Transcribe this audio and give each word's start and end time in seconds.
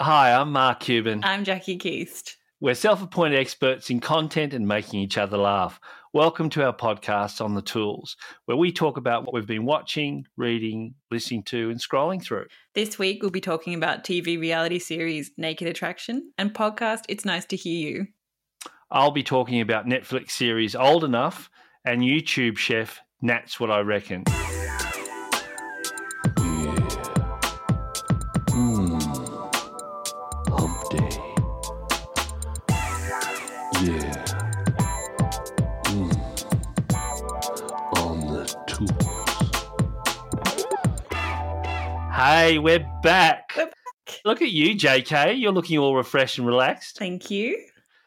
Hi, 0.00 0.32
I'm 0.32 0.50
Mark 0.50 0.80
Kuban. 0.80 1.20
I'm 1.22 1.44
Jackie 1.44 1.76
Keast. 1.76 2.36
We're 2.60 2.74
self 2.74 3.00
appointed 3.00 3.38
experts 3.38 3.90
in 3.90 4.00
content 4.00 4.52
and 4.52 4.66
making 4.66 4.98
each 4.98 5.16
other 5.16 5.36
laugh. 5.36 5.78
Welcome 6.12 6.50
to 6.50 6.64
our 6.64 6.74
podcast 6.74 7.40
on 7.40 7.54
the 7.54 7.62
tools, 7.62 8.16
where 8.46 8.56
we 8.56 8.72
talk 8.72 8.96
about 8.96 9.22
what 9.22 9.32
we've 9.32 9.46
been 9.46 9.64
watching, 9.64 10.26
reading, 10.36 10.96
listening 11.12 11.44
to, 11.44 11.70
and 11.70 11.80
scrolling 11.80 12.20
through. 12.20 12.46
This 12.74 12.98
week, 12.98 13.22
we'll 13.22 13.30
be 13.30 13.40
talking 13.40 13.72
about 13.72 14.02
TV 14.02 14.36
reality 14.36 14.80
series 14.80 15.30
Naked 15.36 15.68
Attraction 15.68 16.32
and 16.38 16.52
podcast 16.52 17.02
It's 17.08 17.24
Nice 17.24 17.44
to 17.46 17.56
Hear 17.56 17.88
You. 17.88 18.06
I'll 18.90 19.12
be 19.12 19.22
talking 19.22 19.60
about 19.60 19.86
Netflix 19.86 20.32
series 20.32 20.74
Old 20.74 21.04
Enough 21.04 21.48
and 21.84 22.02
YouTube 22.02 22.58
chef 22.58 23.00
Nat's 23.22 23.60
What 23.60 23.70
I 23.70 23.78
Reckon. 23.78 24.24
Hey, 42.26 42.58
we're 42.58 42.78
back. 43.02 43.52
We're 43.54 43.66
back. 43.66 44.20
Look 44.24 44.40
at 44.40 44.48
you, 44.48 44.74
JK. 44.74 45.38
You're 45.38 45.52
looking 45.52 45.76
all 45.76 45.94
refreshed 45.94 46.38
and 46.38 46.46
relaxed. 46.46 46.96
Thank 46.98 47.30
you. 47.30 47.62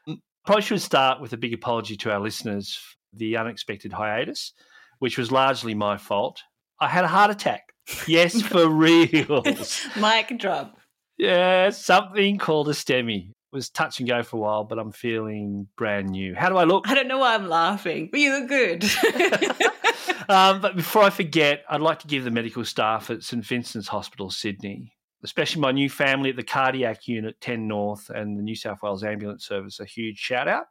Mm, 0.10 0.18
probably 0.44 0.64
should 0.64 0.82
start 0.82 1.22
with 1.22 1.34
a 1.34 1.38
big 1.38 1.54
apology 1.54 1.96
to 1.98 2.12
our 2.12 2.20
listeners 2.20 2.76
for 2.76 3.18
the 3.18 3.38
unexpected 3.38 3.94
hiatus, 3.94 4.54
which 4.98 5.20
was 5.20 5.32
largely 5.32 5.76
my 5.76 5.98
fault. 5.98 6.42
I 6.80 6.88
had 6.88 7.06
a 7.06 7.08
heart 7.08 7.30
attack. 7.30 7.62
Yes, 8.08 8.42
for 8.42 8.68
reals. 8.68 9.88
Mic 9.96 10.40
drop. 10.40 10.80
Yeah, 11.20 11.70
something 11.70 12.40
called 12.40 12.70
a 12.70 12.74
STEMI. 12.74 13.34
Was 13.54 13.70
touch 13.70 14.00
and 14.00 14.10
go 14.10 14.24
for 14.24 14.38
a 14.38 14.40
while, 14.40 14.64
but 14.66 14.78
I'm 14.78 14.92
feeling 14.92 15.68
brand 15.78 16.10
new. 16.10 16.36
How 16.36 16.50
do 16.50 16.58
I 16.58 16.66
look? 16.66 16.90
I 16.90 16.94
don't 16.94 17.08
know 17.08 17.20
why 17.20 17.34
I'm 17.34 17.48
laughing, 17.48 18.10
but 18.12 18.20
you 18.20 18.38
look 18.38 18.50
good. 18.50 18.84
um, 20.30 20.62
but 20.62 20.76
before 20.76 21.04
I 21.04 21.10
forget, 21.10 21.64
I'd 21.70 21.82
like 21.82 22.00
to 22.00 22.08
give 22.08 22.24
the 22.26 22.32
medical 22.32 22.66
staff 22.66 23.10
at 23.10 23.24
St 23.24 23.46
Vincent's 23.46 23.88
Hospital, 23.88 24.30
Sydney, 24.30 24.94
especially 25.24 25.62
my 25.62 25.72
new 25.72 25.90
family 25.90 26.30
at 26.30 26.36
the 26.36 26.44
Cardiac 26.44 27.08
Unit 27.08 27.40
10 27.40 27.68
North 27.68 28.10
and 28.10 28.38
the 28.38 28.44
New 28.44 28.56
South 28.56 28.84
Wales 28.84 29.04
Ambulance 29.04 29.46
Service, 29.46 29.80
a 29.80 29.86
huge 29.86 30.18
shout 30.18 30.48
out. 30.48 30.66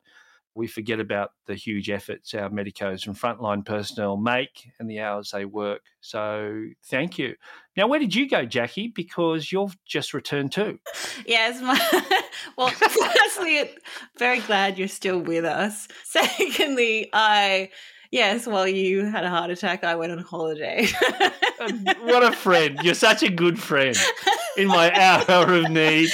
We 0.57 0.67
forget 0.67 1.01
about 1.01 1.33
the 1.45 1.55
huge 1.55 1.91
efforts 1.91 2.33
our 2.33 2.49
medicos 2.49 3.07
and 3.07 3.15
frontline 3.15 3.65
personnel 3.65 4.17
make 4.17 4.71
and 4.81 4.89
the 4.89 5.01
hours 5.01 5.31
they 5.31 5.45
work. 5.45 5.83
So 6.01 6.65
thank 6.87 7.19
you. 7.19 7.35
Now, 7.77 7.89
where 7.89 7.99
did 7.99 8.15
you 8.15 8.27
go, 8.27 8.47
Jackie? 8.47 8.89
Because 8.89 9.53
you've 9.53 9.77
just 9.85 10.15
returned 10.15 10.53
too. 10.53 10.79
yes, 11.27 11.61
my, 11.61 11.79
well, 12.57 12.69
firstly, 12.71 13.71
very 14.19 14.41
glad 14.41 14.79
you're 14.79 14.89
still 14.89 15.19
with 15.19 15.45
us. 15.45 15.89
Secondly, 16.05 17.11
I, 17.13 17.69
yes, 18.11 18.47
while 18.47 18.67
you 18.67 19.05
had 19.05 19.25
a 19.25 19.29
heart 19.29 19.51
attack, 19.51 19.85
I 19.85 19.95
went 19.95 20.13
on 20.13 20.19
holiday. 20.21 20.89
Uh, 21.61 21.73
what 22.01 22.23
a 22.23 22.33
friend. 22.33 22.79
You're 22.83 22.95
such 22.95 23.23
a 23.23 23.31
good 23.31 23.59
friend 23.59 23.95
in 24.57 24.69
my 24.69 24.91
hour 24.95 25.53
of 25.53 25.71
need. 25.71 26.09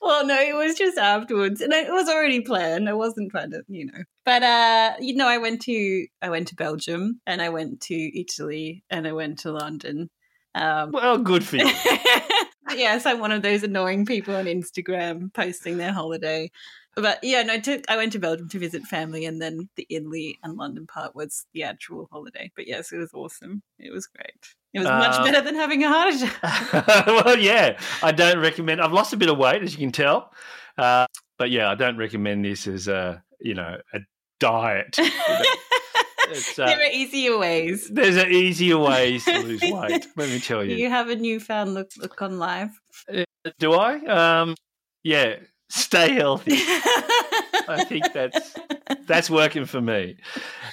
Well, 0.00 0.26
no, 0.26 0.38
it 0.40 0.54
was 0.54 0.76
just 0.76 0.98
afterwards, 0.98 1.60
and 1.60 1.72
it 1.72 1.90
was 1.90 2.08
already 2.08 2.40
planned. 2.40 2.88
I 2.88 2.94
wasn't 2.94 3.30
trying 3.30 3.50
to, 3.50 3.62
you 3.68 3.86
know. 3.86 4.02
But 4.24 4.42
uh, 4.42 4.94
you 5.00 5.14
know, 5.14 5.28
I 5.28 5.38
went 5.38 5.62
to 5.62 6.06
I 6.22 6.30
went 6.30 6.48
to 6.48 6.56
Belgium, 6.56 7.20
and 7.26 7.42
I 7.42 7.50
went 7.50 7.80
to 7.82 8.20
Italy, 8.20 8.84
and 8.90 9.06
I 9.06 9.12
went 9.12 9.40
to 9.40 9.52
London. 9.52 10.08
Um, 10.54 10.90
Well, 10.92 11.18
good 11.18 11.44
for 11.44 11.56
you. 11.56 11.66
yes, 12.74 13.06
I'm 13.06 13.20
one 13.20 13.32
of 13.32 13.42
those 13.42 13.62
annoying 13.62 14.06
people 14.06 14.34
on 14.34 14.46
Instagram 14.46 15.32
posting 15.34 15.76
their 15.78 15.92
holiday. 15.92 16.50
But 16.96 17.20
yeah, 17.22 17.42
no, 17.42 17.60
to, 17.60 17.82
I 17.88 17.96
went 17.96 18.12
to 18.12 18.18
Belgium 18.18 18.48
to 18.48 18.58
visit 18.58 18.82
family, 18.84 19.24
and 19.24 19.40
then 19.40 19.68
the 19.76 19.86
Italy 19.90 20.38
and 20.42 20.56
London 20.56 20.86
part 20.86 21.14
was 21.14 21.46
the 21.52 21.62
actual 21.62 22.08
holiday. 22.10 22.50
But 22.56 22.66
yes, 22.66 22.92
it 22.92 22.98
was 22.98 23.12
awesome. 23.14 23.62
It 23.78 23.92
was 23.92 24.06
great. 24.06 24.54
It 24.72 24.78
was 24.80 24.88
much 24.88 25.14
Uh, 25.18 25.24
better 25.24 25.40
than 25.40 25.54
having 25.56 25.82
a 25.84 25.88
heart 25.88 26.14
attack. 26.14 27.06
well, 27.06 27.38
yeah, 27.38 27.78
I 28.02 28.12
don't 28.12 28.38
recommend. 28.38 28.80
I've 28.80 28.92
lost 28.92 29.12
a 29.12 29.16
bit 29.16 29.28
of 29.28 29.36
weight, 29.38 29.62
as 29.62 29.72
you 29.72 29.78
can 29.78 29.90
tell, 29.92 30.32
uh, 30.78 31.06
but 31.38 31.50
yeah, 31.50 31.68
I 31.70 31.74
don't 31.74 31.96
recommend 31.96 32.44
this 32.44 32.66
as 32.66 32.86
a 32.88 33.22
you 33.40 33.54
know 33.54 33.78
a 33.94 34.00
diet. 34.38 34.98
Uh, 36.30 36.34
there 36.58 36.78
are 36.78 36.92
easier 36.92 37.36
ways. 37.36 37.88
there's 37.88 38.14
an 38.16 38.30
easier 38.30 38.78
ways 38.78 39.24
to 39.24 39.36
lose 39.42 39.62
weight. 39.62 40.06
Let 40.16 40.28
me 40.28 40.38
tell 40.38 40.62
you. 40.64 40.76
you 40.76 40.88
have 40.88 41.08
a 41.08 41.16
newfound 41.16 41.74
look 41.74 41.90
look 41.96 42.22
on 42.22 42.38
life? 42.38 42.70
Do 43.58 43.72
I? 43.72 43.96
Um, 44.06 44.54
yeah, 45.02 45.36
stay 45.70 46.12
healthy. 46.12 46.52
I 46.54 47.84
think 47.88 48.12
that's 48.12 48.54
that's 49.06 49.28
working 49.28 49.64
for 49.64 49.80
me. 49.80 50.18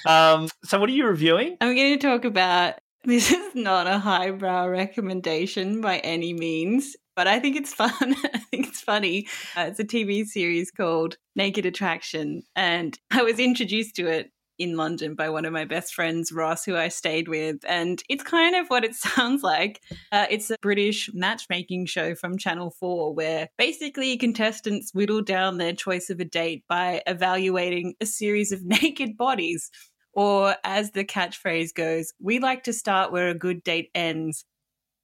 Um, 0.06 0.48
so, 0.62 0.78
what 0.78 0.88
are 0.90 0.92
you 0.92 1.06
reviewing? 1.06 1.56
I'm 1.60 1.74
going 1.74 1.98
to 1.98 2.06
talk 2.06 2.24
about 2.24 2.74
this 3.04 3.30
is 3.30 3.54
not 3.54 3.86
a 3.86 3.98
highbrow 3.98 4.66
recommendation 4.66 5.80
by 5.80 5.98
any 5.98 6.32
means, 6.32 6.96
but 7.14 7.28
I 7.28 7.38
think 7.38 7.56
it's 7.56 7.72
fun. 7.72 7.92
I 8.34 8.38
think 8.50 8.68
it's 8.68 8.80
funny. 8.80 9.28
Uh, 9.56 9.66
it's 9.68 9.78
a 9.78 9.84
TV 9.84 10.26
series 10.26 10.70
called 10.70 11.16
Naked 11.36 11.64
Attraction, 11.64 12.42
and 12.56 12.98
I 13.10 13.22
was 13.22 13.38
introduced 13.38 13.94
to 13.96 14.08
it 14.08 14.32
in 14.58 14.76
London 14.76 15.14
by 15.14 15.30
one 15.30 15.44
of 15.44 15.52
my 15.52 15.64
best 15.64 15.94
friends, 15.94 16.32
Ross, 16.32 16.64
who 16.64 16.76
I 16.76 16.88
stayed 16.88 17.28
with. 17.28 17.58
And 17.66 18.02
it's 18.08 18.24
kind 18.24 18.56
of 18.56 18.66
what 18.66 18.84
it 18.84 18.94
sounds 18.96 19.42
like. 19.42 19.80
Uh, 20.10 20.26
it's 20.28 20.50
a 20.50 20.56
British 20.60 21.08
matchmaking 21.14 21.86
show 21.86 22.16
from 22.16 22.38
Channel 22.38 22.72
4 22.72 23.14
where 23.14 23.48
basically 23.56 24.16
contestants 24.16 24.92
whittle 24.92 25.22
down 25.22 25.58
their 25.58 25.74
choice 25.74 26.10
of 26.10 26.18
a 26.20 26.24
date 26.24 26.64
by 26.68 27.02
evaluating 27.06 27.94
a 28.00 28.06
series 28.06 28.50
of 28.50 28.64
naked 28.64 29.16
bodies. 29.16 29.70
Or, 30.18 30.56
as 30.64 30.90
the 30.90 31.04
catchphrase 31.04 31.72
goes, 31.72 32.12
we 32.20 32.40
like 32.40 32.64
to 32.64 32.72
start 32.72 33.12
where 33.12 33.28
a 33.28 33.34
good 33.34 33.62
date 33.62 33.88
ends 33.94 34.44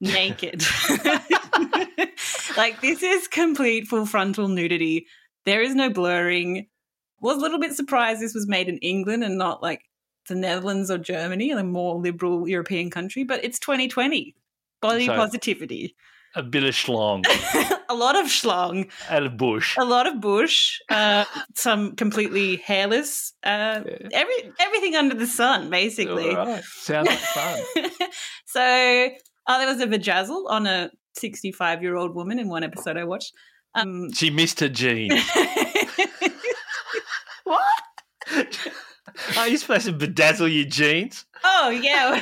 naked. 0.01 0.61
like, 2.57 2.81
this 2.81 3.01
is 3.01 3.29
complete 3.29 3.87
full 3.87 4.07
frontal 4.07 4.49
nudity. 4.49 5.07
There 5.47 5.63
is 5.63 5.77
no 5.77 5.89
blurring. 5.89 6.67
Was 7.21 7.37
a 7.37 7.41
little 7.41 7.61
bit 7.61 7.75
surprised 7.75 8.21
this 8.21 8.35
was 8.35 8.49
made 8.49 8.69
in 8.69 8.79
England 8.79 9.23
and 9.23 9.39
not 9.39 9.63
like 9.63 9.83
the 10.29 10.35
Netherlands 10.35 10.91
or 10.91 10.99
Germany, 10.99 11.53
a 11.53 11.63
more 11.63 11.95
liberal 11.95 12.49
European 12.49 12.91
country, 12.91 13.23
but 13.23 13.45
it's 13.45 13.61
2020. 13.61 14.35
Body 14.83 15.07
So- 15.07 15.15
positivity. 15.15 15.95
A 16.37 16.43
bit 16.43 16.65
of 16.69 16.75
schlong 16.75 17.25
a 17.89 17.95
lot 17.95 18.17
of 18.17 18.27
schlong, 18.27 18.91
and 19.09 19.27
a 19.27 19.31
bush. 19.31 19.77
a 19.79 19.85
lot 19.85 20.07
of 20.09 20.21
bush, 20.21 20.81
uh, 20.89 21.25
some 21.55 21.95
completely 21.95 22.57
hairless, 22.57 23.33
uh, 23.45 23.83
Yeah. 23.87 24.09
every 24.13 24.35
everything 24.59 24.97
under 24.97 25.15
the 25.15 25.27
sun, 25.29 25.71
basically. 25.71 26.31
All 26.35 26.47
right. 26.47 26.65
Sounds 26.65 27.09
like 27.09 27.19
fun. 27.19 27.63
so 28.47 28.61
uh, 29.47 29.59
there 29.59 29.69
was 29.69 29.81
a 29.81 29.87
vajazzle 29.87 30.49
on 30.51 30.67
a 30.67 30.91
65 31.15 31.83
year 31.83 31.95
old 31.97 32.15
woman 32.17 32.39
in 32.41 32.49
one 32.49 32.65
episode 32.65 32.97
I 32.97 33.05
watched. 33.05 33.33
Um, 33.77 34.13
She 34.13 34.31
missed 34.31 34.59
her 34.61 34.69
gene. 34.69 35.13
what? 37.45 37.63
Are 39.37 39.47
you 39.49 39.59
supposed 39.59 39.87
to 39.87 39.93
bedazzle 39.93 40.53
your 40.53 40.65
jeans? 40.67 41.27
Oh 41.45 41.69
yeah. 41.71 42.21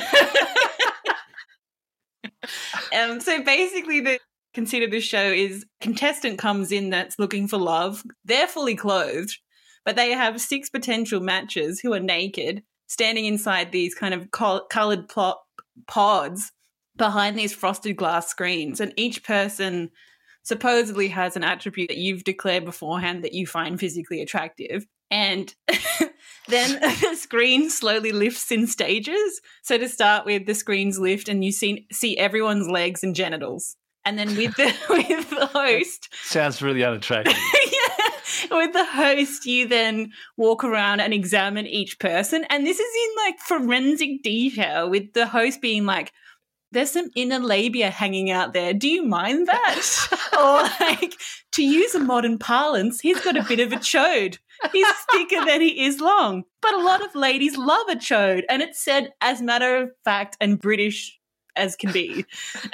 Um, 2.97 3.19
so 3.19 3.43
basically, 3.43 4.01
the 4.01 4.19
conceit 4.53 4.83
of 4.83 4.91
this 4.91 5.03
show 5.03 5.23
is 5.23 5.65
contestant 5.81 6.37
comes 6.37 6.71
in 6.71 6.89
that's 6.89 7.19
looking 7.19 7.47
for 7.47 7.57
love. 7.57 8.03
They're 8.25 8.47
fully 8.47 8.75
clothed, 8.75 9.37
but 9.85 9.95
they 9.95 10.11
have 10.11 10.39
six 10.41 10.69
potential 10.69 11.19
matches 11.19 11.79
who 11.79 11.93
are 11.93 11.99
naked, 11.99 12.63
standing 12.87 13.25
inside 13.25 13.71
these 13.71 13.95
kind 13.95 14.13
of 14.13 14.31
col- 14.31 14.65
colored 14.67 15.09
plot 15.09 15.39
pods 15.87 16.51
behind 16.95 17.37
these 17.37 17.53
frosted 17.53 17.95
glass 17.95 18.27
screens, 18.27 18.79
and 18.79 18.93
each 18.95 19.23
person 19.23 19.89
supposedly 20.43 21.07
has 21.07 21.35
an 21.35 21.43
attribute 21.43 21.87
that 21.87 21.97
you've 21.97 22.23
declared 22.23 22.65
beforehand 22.65 23.23
that 23.23 23.33
you 23.33 23.47
find 23.47 23.79
physically 23.79 24.21
attractive. 24.21 24.85
And 25.09 25.53
then 26.47 26.79
the 27.01 27.15
screen 27.15 27.69
slowly 27.69 28.11
lifts 28.11 28.51
in 28.51 28.67
stages. 28.67 29.41
So 29.61 29.77
to 29.77 29.87
start 29.87 30.25
with, 30.25 30.45
the 30.45 30.55
screens 30.55 30.99
lift 30.99 31.27
and 31.27 31.43
you 31.43 31.51
see 31.51 31.87
see 31.91 32.17
everyone's 32.17 32.67
legs 32.67 33.03
and 33.03 33.15
genitals. 33.15 33.75
And 34.05 34.19
then 34.19 34.35
with 34.35 34.55
the 34.55 34.73
with 34.89 35.29
the 35.29 35.45
host, 35.45 36.09
Sounds 36.23 36.61
really 36.61 36.83
unattractive. 36.83 37.33
yeah, 37.71 38.57
with 38.57 38.73
the 38.73 38.85
host, 38.85 39.45
you 39.45 39.67
then 39.67 40.11
walk 40.37 40.63
around 40.63 40.99
and 40.99 41.13
examine 41.13 41.65
each 41.67 41.99
person. 41.99 42.45
And 42.49 42.65
this 42.65 42.79
is 42.79 42.91
in 43.05 43.15
like 43.25 43.39
forensic 43.39 44.23
detail, 44.23 44.89
with 44.89 45.13
the 45.13 45.27
host 45.27 45.61
being 45.61 45.85
like, 45.85 46.11
there's 46.73 46.91
some 46.91 47.09
inner 47.15 47.39
labia 47.39 47.89
hanging 47.89 48.31
out 48.31 48.53
there. 48.53 48.73
Do 48.73 48.89
you 48.89 49.03
mind 49.03 49.47
that? 49.49 49.81
or 50.37 50.63
like, 50.85 51.15
to 51.53 51.63
use 51.63 51.95
a 51.95 51.99
modern 51.99 52.37
parlance, 52.37 52.99
he's 52.99 53.21
got 53.21 53.37
a 53.37 53.43
bit 53.43 53.59
of 53.59 53.71
a 53.71 53.77
chode. 53.77 54.39
He's 54.71 54.87
thicker 55.11 55.45
than 55.45 55.61
he 55.61 55.85
is 55.85 55.99
long. 55.99 56.43
But 56.61 56.73
a 56.73 56.81
lot 56.83 57.03
of 57.03 57.15
ladies 57.15 57.57
love 57.57 57.87
a 57.89 57.95
chode. 57.95 58.43
And 58.49 58.61
it's 58.61 58.83
said 58.83 59.11
as 59.21 59.41
matter 59.41 59.75
of 59.77 59.91
fact 60.03 60.37
and 60.39 60.59
British 60.59 61.19
as 61.55 61.75
can 61.75 61.91
be. 61.91 62.25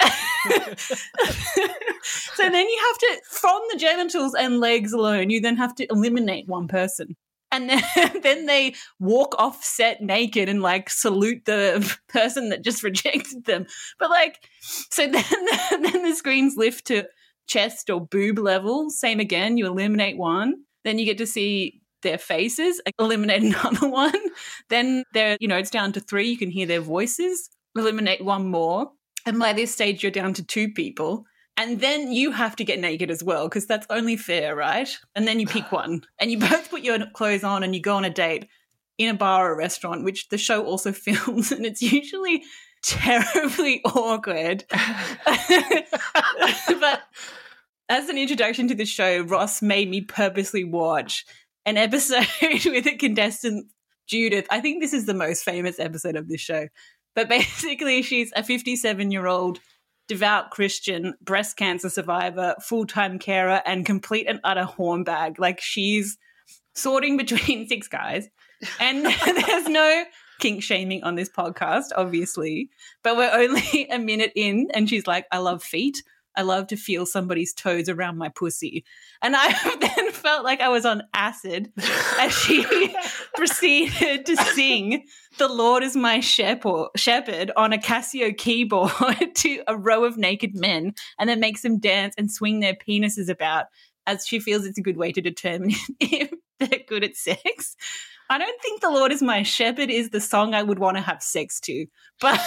so 2.02 2.48
then 2.48 2.66
you 2.66 2.78
have 2.88 2.98
to, 2.98 3.20
from 3.28 3.60
the 3.70 3.78
genitals 3.78 4.34
and 4.34 4.60
legs 4.60 4.92
alone, 4.92 5.30
you 5.30 5.40
then 5.40 5.56
have 5.56 5.74
to 5.74 5.86
eliminate 5.90 6.48
one 6.48 6.68
person. 6.68 7.16
And 7.52 7.68
then, 7.68 7.82
then 8.22 8.46
they 8.46 8.74
walk 8.98 9.34
off 9.38 9.64
set 9.64 10.02
naked 10.02 10.48
and 10.48 10.62
like 10.62 10.90
salute 10.90 11.44
the 11.44 11.96
person 12.08 12.50
that 12.50 12.62
just 12.62 12.82
rejected 12.82 13.44
them. 13.44 13.66
But 13.98 14.10
like, 14.10 14.44
so 14.60 15.06
then, 15.06 15.24
then 15.70 16.02
the 16.02 16.14
screens 16.14 16.56
lift 16.56 16.86
to 16.86 17.04
chest 17.46 17.90
or 17.90 18.00
boob 18.00 18.38
level. 18.38 18.90
Same 18.90 19.20
again, 19.20 19.56
you 19.56 19.66
eliminate 19.66 20.16
one. 20.16 20.62
Then 20.84 20.98
you 20.98 21.04
get 21.04 21.18
to 21.18 21.26
see 21.26 21.82
their 22.02 22.18
faces, 22.18 22.80
eliminate 22.98 23.42
another 23.42 23.88
one. 23.88 24.14
Then 24.70 25.04
they're, 25.12 25.36
you 25.40 25.48
know, 25.48 25.58
it's 25.58 25.70
down 25.70 25.92
to 25.92 26.00
three. 26.00 26.30
You 26.30 26.38
can 26.38 26.50
hear 26.50 26.66
their 26.66 26.80
voices, 26.80 27.50
eliminate 27.76 28.24
one 28.24 28.50
more. 28.50 28.90
And 29.26 29.38
by 29.38 29.52
this 29.52 29.72
stage, 29.72 30.02
you're 30.02 30.10
down 30.10 30.32
to 30.34 30.44
two 30.44 30.72
people. 30.72 31.26
And 31.60 31.78
then 31.78 32.10
you 32.10 32.30
have 32.30 32.56
to 32.56 32.64
get 32.64 32.80
naked 32.80 33.10
as 33.10 33.22
well, 33.22 33.46
because 33.46 33.66
that's 33.66 33.86
only 33.90 34.16
fair, 34.16 34.56
right? 34.56 34.88
And 35.14 35.28
then 35.28 35.38
you 35.38 35.46
pick 35.46 35.70
one. 35.72 36.06
And 36.18 36.30
you 36.30 36.38
both 36.38 36.70
put 36.70 36.80
your 36.80 36.98
clothes 37.12 37.44
on 37.44 37.62
and 37.62 37.74
you 37.74 37.82
go 37.82 37.96
on 37.96 38.06
a 38.06 38.10
date 38.10 38.48
in 38.96 39.10
a 39.10 39.14
bar 39.14 39.50
or 39.50 39.52
a 39.52 39.58
restaurant, 39.58 40.02
which 40.02 40.30
the 40.30 40.38
show 40.38 40.64
also 40.64 40.90
films. 40.92 41.52
And 41.52 41.66
it's 41.66 41.82
usually 41.82 42.44
terribly 42.82 43.82
awkward. 43.84 44.64
but 44.70 44.78
as 47.90 48.08
an 48.08 48.16
introduction 48.16 48.68
to 48.68 48.74
the 48.74 48.86
show, 48.86 49.20
Ross 49.20 49.60
made 49.60 49.90
me 49.90 50.00
purposely 50.00 50.64
watch 50.64 51.26
an 51.66 51.76
episode 51.76 52.26
with 52.40 52.86
a 52.86 52.96
contestant, 52.96 53.66
Judith. 54.06 54.46
I 54.48 54.60
think 54.60 54.80
this 54.80 54.94
is 54.94 55.04
the 55.04 55.12
most 55.12 55.44
famous 55.44 55.78
episode 55.78 56.16
of 56.16 56.26
this 56.26 56.40
show. 56.40 56.68
But 57.14 57.28
basically, 57.28 58.00
she's 58.00 58.32
a 58.34 58.42
57 58.42 59.10
year 59.10 59.26
old 59.26 59.60
devout 60.10 60.50
Christian, 60.50 61.14
breast 61.22 61.56
cancer 61.56 61.88
survivor, 61.88 62.56
full 62.60 62.84
time 62.84 63.20
carer, 63.20 63.62
and 63.64 63.86
complete 63.86 64.26
and 64.26 64.40
utter 64.42 64.64
hornbag. 64.64 65.38
Like 65.38 65.60
she's 65.60 66.18
sorting 66.74 67.16
between 67.16 67.68
six 67.68 67.86
guys. 67.86 68.28
And 68.80 69.06
there's 69.24 69.68
no 69.68 70.02
kink 70.40 70.64
shaming 70.64 71.04
on 71.04 71.14
this 71.14 71.28
podcast, 71.28 71.90
obviously, 71.94 72.70
but 73.04 73.16
we're 73.16 73.30
only 73.32 73.88
a 73.90 74.00
minute 74.00 74.32
in, 74.34 74.66
and 74.74 74.90
she's 74.90 75.06
like, 75.06 75.26
I 75.30 75.38
love 75.38 75.62
feet. 75.62 76.02
I 76.40 76.42
love 76.42 76.68
to 76.68 76.76
feel 76.76 77.04
somebody's 77.04 77.52
toes 77.52 77.90
around 77.90 78.16
my 78.16 78.30
pussy. 78.30 78.82
And 79.20 79.36
I 79.36 79.52
then 79.96 80.10
felt 80.10 80.42
like 80.42 80.62
I 80.62 80.70
was 80.70 80.86
on 80.86 81.02
acid 81.12 81.70
as 82.18 82.32
she 82.32 82.64
proceeded 83.34 84.24
to 84.24 84.36
sing 84.38 85.04
The 85.36 85.48
Lord 85.48 85.82
is 85.82 85.96
my 85.96 86.20
shepherd 86.20 87.50
on 87.58 87.74
a 87.74 87.78
Casio 87.78 88.34
keyboard 88.34 88.90
to 89.34 89.62
a 89.68 89.76
row 89.76 90.04
of 90.04 90.16
naked 90.16 90.54
men 90.54 90.94
and 91.18 91.28
then 91.28 91.40
makes 91.40 91.60
them 91.60 91.78
dance 91.78 92.14
and 92.16 92.32
swing 92.32 92.60
their 92.60 92.74
penises 92.74 93.28
about 93.28 93.66
as 94.06 94.26
she 94.26 94.40
feels 94.40 94.64
it's 94.64 94.78
a 94.78 94.82
good 94.82 94.96
way 94.96 95.12
to 95.12 95.20
determine 95.20 95.72
if 96.00 96.32
they're 96.58 96.80
good 96.88 97.04
at 97.04 97.16
sex. 97.16 97.76
I 98.30 98.38
don't 98.38 98.62
think 98.62 98.80
The 98.80 98.90
Lord 98.90 99.10
is 99.10 99.22
My 99.22 99.42
Shepherd 99.42 99.90
is 99.90 100.10
the 100.10 100.20
song 100.20 100.54
I 100.54 100.62
would 100.62 100.78
want 100.78 100.96
to 100.96 101.02
have 101.02 101.20
sex 101.20 101.58
to. 101.62 101.86
But 102.20 102.40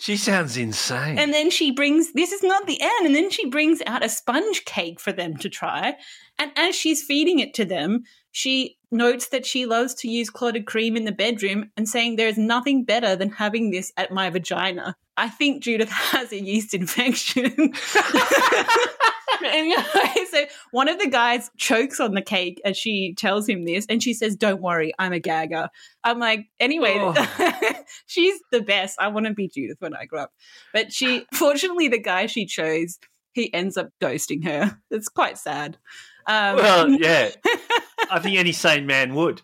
she 0.00 0.16
sounds 0.16 0.56
insane. 0.56 1.18
And 1.18 1.34
then 1.34 1.50
she 1.50 1.70
brings 1.70 2.14
this 2.14 2.32
is 2.32 2.42
not 2.42 2.66
the 2.66 2.80
end, 2.80 3.06
and 3.06 3.14
then 3.14 3.28
she 3.28 3.46
brings 3.46 3.82
out 3.86 4.02
a 4.02 4.08
sponge 4.08 4.64
cake 4.64 4.98
for 4.98 5.12
them 5.12 5.36
to 5.36 5.50
try. 5.50 5.96
And 6.38 6.50
as 6.56 6.74
she's 6.74 7.04
feeding 7.04 7.38
it 7.38 7.52
to 7.54 7.66
them, 7.66 8.04
she 8.32 8.78
notes 8.90 9.28
that 9.28 9.44
she 9.44 9.66
loves 9.66 9.92
to 9.96 10.08
use 10.08 10.30
clotted 10.30 10.64
cream 10.64 10.96
in 10.96 11.04
the 11.04 11.12
bedroom 11.12 11.70
and 11.76 11.86
saying 11.86 12.16
there 12.16 12.26
is 12.26 12.38
nothing 12.38 12.84
better 12.84 13.14
than 13.14 13.30
having 13.30 13.70
this 13.70 13.92
at 13.98 14.10
my 14.10 14.30
vagina. 14.30 14.96
I 15.18 15.28
think 15.28 15.62
Judith 15.62 15.90
has 16.12 16.32
a 16.32 16.42
yeast 16.42 16.72
infection. 16.72 17.74
anyway, 19.44 19.82
so 20.30 20.44
one 20.70 20.88
of 20.88 20.98
the 20.98 21.08
guys 21.08 21.50
chokes 21.56 22.00
on 22.00 22.14
the 22.14 22.22
cake 22.22 22.60
as 22.64 22.76
she 22.76 23.14
tells 23.14 23.48
him 23.48 23.64
this, 23.64 23.86
and 23.88 24.02
she 24.02 24.14
says, 24.14 24.36
Don't 24.36 24.62
worry, 24.62 24.92
I'm 24.98 25.12
a 25.12 25.20
gagger. 25.20 25.68
I'm 26.04 26.18
like, 26.18 26.46
anyway, 26.58 26.96
oh. 26.98 27.74
she's 28.06 28.40
the 28.50 28.62
best. 28.62 28.96
I 29.00 29.08
want 29.08 29.26
to 29.26 29.34
be 29.34 29.48
Judith 29.48 29.78
when 29.80 29.94
I 29.94 30.06
grow 30.06 30.22
up. 30.22 30.32
But 30.72 30.92
she, 30.92 31.26
fortunately, 31.34 31.88
the 31.88 32.00
guy 32.00 32.26
she 32.26 32.46
chose, 32.46 32.98
he 33.32 33.52
ends 33.52 33.76
up 33.76 33.90
ghosting 34.00 34.44
her. 34.44 34.78
It's 34.90 35.08
quite 35.08 35.38
sad. 35.38 35.78
Um, 36.26 36.56
well, 36.56 36.90
yeah. 36.90 37.30
I 38.10 38.18
think 38.18 38.36
any 38.36 38.52
sane 38.52 38.86
man 38.86 39.14
would. 39.14 39.42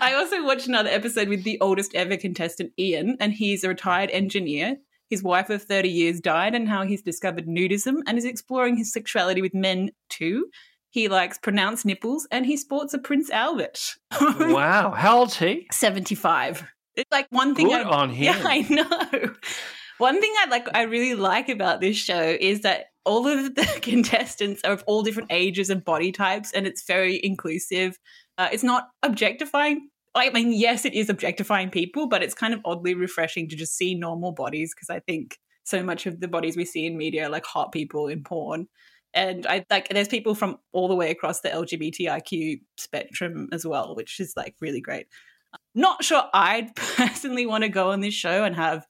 I 0.00 0.14
also 0.14 0.44
watched 0.44 0.66
another 0.66 0.90
episode 0.90 1.28
with 1.28 1.44
the 1.44 1.58
oldest 1.60 1.94
ever 1.94 2.16
contestant, 2.16 2.72
Ian, 2.78 3.16
and 3.20 3.32
he's 3.32 3.64
a 3.64 3.68
retired 3.68 4.10
engineer 4.10 4.78
his 5.08 5.22
wife 5.22 5.50
of 5.50 5.62
30 5.62 5.88
years 5.88 6.20
died 6.20 6.54
and 6.54 6.68
how 6.68 6.82
he's 6.82 7.02
discovered 7.02 7.46
nudism 7.46 8.00
and 8.06 8.18
is 8.18 8.24
exploring 8.24 8.76
his 8.76 8.92
sexuality 8.92 9.42
with 9.42 9.54
men 9.54 9.90
too. 10.08 10.48
He 10.90 11.08
likes 11.08 11.38
pronounced 11.38 11.84
nipples 11.84 12.26
and 12.30 12.46
he 12.46 12.56
sports 12.56 12.94
a 12.94 12.98
Prince 12.98 13.30
Albert. 13.30 13.96
wow. 14.20 14.92
How 14.92 15.18
old's 15.18 15.36
he? 15.36 15.66
75. 15.70 16.64
It's 16.96 17.10
like 17.12 17.26
one 17.30 17.54
thing 17.54 17.68
Good 17.68 17.86
I, 17.86 17.90
on 17.90 18.10
him. 18.14 18.24
Yeah, 18.24 18.42
I 18.44 18.66
know. 18.68 19.34
One 19.98 20.20
thing 20.20 20.32
I 20.38 20.46
like 20.48 20.68
I 20.74 20.82
really 20.82 21.14
like 21.14 21.48
about 21.48 21.80
this 21.80 21.96
show 21.96 22.36
is 22.40 22.62
that 22.62 22.86
all 23.04 23.26
of 23.26 23.54
the 23.54 23.78
contestants 23.82 24.62
are 24.64 24.72
of 24.72 24.84
all 24.86 25.02
different 25.02 25.30
ages 25.30 25.70
and 25.70 25.84
body 25.84 26.12
types 26.12 26.52
and 26.52 26.66
it's 26.66 26.84
very 26.84 27.20
inclusive. 27.22 27.98
Uh, 28.38 28.48
it's 28.52 28.64
not 28.64 28.88
objectifying 29.02 29.88
I 30.16 30.30
mean, 30.30 30.52
yes, 30.52 30.84
it 30.84 30.94
is 30.94 31.10
objectifying 31.10 31.70
people, 31.70 32.08
but 32.08 32.22
it's 32.22 32.34
kind 32.34 32.54
of 32.54 32.60
oddly 32.64 32.94
refreshing 32.94 33.48
to 33.48 33.56
just 33.56 33.76
see 33.76 33.94
normal 33.94 34.32
bodies 34.32 34.74
because 34.74 34.90
I 34.90 35.00
think 35.00 35.38
so 35.64 35.82
much 35.82 36.06
of 36.06 36.20
the 36.20 36.28
bodies 36.28 36.56
we 36.56 36.64
see 36.64 36.86
in 36.86 36.96
media 36.96 37.26
are 37.26 37.30
like 37.30 37.44
hot 37.44 37.72
people 37.72 38.06
in 38.06 38.22
porn. 38.22 38.68
And 39.12 39.46
I 39.46 39.64
like 39.70 39.88
there's 39.88 40.08
people 40.08 40.34
from 40.34 40.58
all 40.72 40.88
the 40.88 40.94
way 40.94 41.10
across 41.10 41.40
the 41.40 41.48
LGBTIQ 41.48 42.60
spectrum 42.76 43.48
as 43.52 43.66
well, 43.66 43.94
which 43.94 44.20
is 44.20 44.34
like 44.36 44.54
really 44.60 44.80
great. 44.80 45.06
Not 45.74 46.04
sure 46.04 46.24
I'd 46.32 46.74
personally 46.76 47.46
want 47.46 47.64
to 47.64 47.68
go 47.68 47.90
on 47.90 48.00
this 48.00 48.14
show 48.14 48.44
and 48.44 48.54
have 48.54 48.86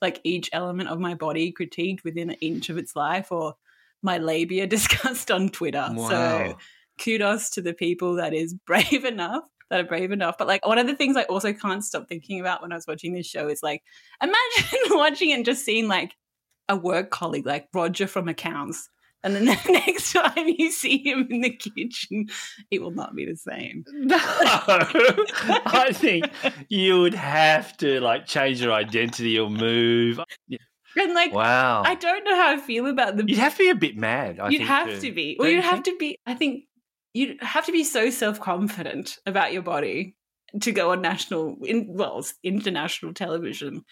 like 0.00 0.20
each 0.24 0.50
element 0.52 0.88
of 0.88 1.00
my 1.00 1.14
body 1.14 1.52
critiqued 1.58 2.04
within 2.04 2.30
an 2.30 2.36
inch 2.40 2.70
of 2.70 2.78
its 2.78 2.94
life 2.94 3.32
or 3.32 3.54
my 4.02 4.18
labia 4.18 4.66
discussed 4.68 5.30
on 5.30 5.48
Twitter. 5.48 5.88
Wow. 5.92 6.08
So 6.08 6.58
kudos 6.98 7.50
to 7.50 7.62
the 7.62 7.72
people 7.72 8.14
that 8.16 8.34
is 8.34 8.54
brave 8.54 9.04
enough 9.04 9.44
that 9.70 9.80
are 9.80 9.84
brave 9.84 10.12
enough. 10.12 10.38
But 10.38 10.48
like 10.48 10.66
one 10.66 10.78
of 10.78 10.86
the 10.86 10.94
things 10.94 11.16
I 11.16 11.24
also 11.24 11.52
can't 11.52 11.84
stop 11.84 12.08
thinking 12.08 12.40
about 12.40 12.62
when 12.62 12.72
I 12.72 12.76
was 12.76 12.86
watching 12.86 13.12
this 13.12 13.26
show 13.26 13.48
is 13.48 13.62
like 13.62 13.82
imagine 14.22 14.78
watching 14.90 15.32
and 15.32 15.44
just 15.44 15.64
seeing 15.64 15.88
like 15.88 16.14
a 16.68 16.76
work 16.76 17.10
colleague 17.10 17.46
like 17.46 17.68
Roger 17.72 18.06
from 18.06 18.28
accounts. 18.28 18.88
And 19.24 19.34
then 19.34 19.44
the 19.66 19.72
next 19.72 20.12
time 20.12 20.46
you 20.46 20.70
see 20.70 20.98
him 20.98 21.26
in 21.30 21.40
the 21.40 21.50
kitchen, 21.50 22.26
it 22.70 22.80
will 22.80 22.92
not 22.92 23.16
be 23.16 23.26
the 23.26 23.36
same. 23.36 23.84
No, 23.88 24.16
I 24.20 25.90
think 25.92 26.30
you 26.68 27.00
would 27.00 27.14
have 27.14 27.76
to 27.78 28.00
like 28.00 28.26
change 28.26 28.62
your 28.62 28.72
identity 28.72 29.38
or 29.38 29.50
move. 29.50 30.20
And 30.96 31.14
like, 31.14 31.32
wow, 31.32 31.82
I 31.84 31.94
don't 31.96 32.24
know 32.24 32.36
how 32.36 32.50
I 32.50 32.58
feel 32.58 32.86
about 32.86 33.16
the. 33.16 33.24
You'd 33.26 33.38
have 33.38 33.56
to 33.56 33.58
be 33.58 33.70
a 33.70 33.74
bit 33.74 33.96
mad. 33.96 34.38
I 34.40 34.50
you'd 34.50 34.58
think, 34.58 34.68
have 34.68 34.88
to, 34.88 35.00
to 35.00 35.12
be, 35.12 35.36
Well, 35.38 35.48
you'd 35.48 35.64
have 35.64 35.82
to 35.82 35.96
be. 35.98 36.18
I 36.24 36.34
think 36.34 36.64
you 37.18 37.36
have 37.40 37.66
to 37.66 37.72
be 37.72 37.82
so 37.82 38.10
self 38.10 38.40
confident 38.40 39.18
about 39.26 39.52
your 39.52 39.62
body 39.62 40.14
to 40.60 40.72
go 40.72 40.92
on 40.92 41.02
national, 41.02 41.56
in, 41.64 41.86
well, 41.88 42.24
international 42.44 43.12
television. 43.12 43.84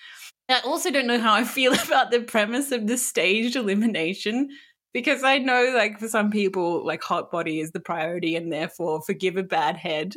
I 0.49 0.61
also 0.61 0.91
don't 0.91 1.09
know 1.09 1.19
how 1.19 1.35
I 1.35 1.45
feel 1.45 1.75
about 1.87 2.11
the 2.11 2.21
premise 2.21 2.71
of 2.71 2.87
the 2.87 2.97
staged 2.97 3.57
elimination 3.57 4.49
because 4.95 5.25
I 5.25 5.39
know, 5.39 5.73
like, 5.75 5.99
for 5.99 6.09
some 6.09 6.31
people, 6.31 6.87
like, 6.87 7.03
hot 7.03 7.31
body 7.31 7.61
is 7.61 7.73
the 7.73 7.81
priority 7.81 8.37
and 8.37 8.53
therefore 8.53 9.03
forgive 9.03 9.37
a 9.37 9.43
bad 9.43 9.77
head. 9.77 10.15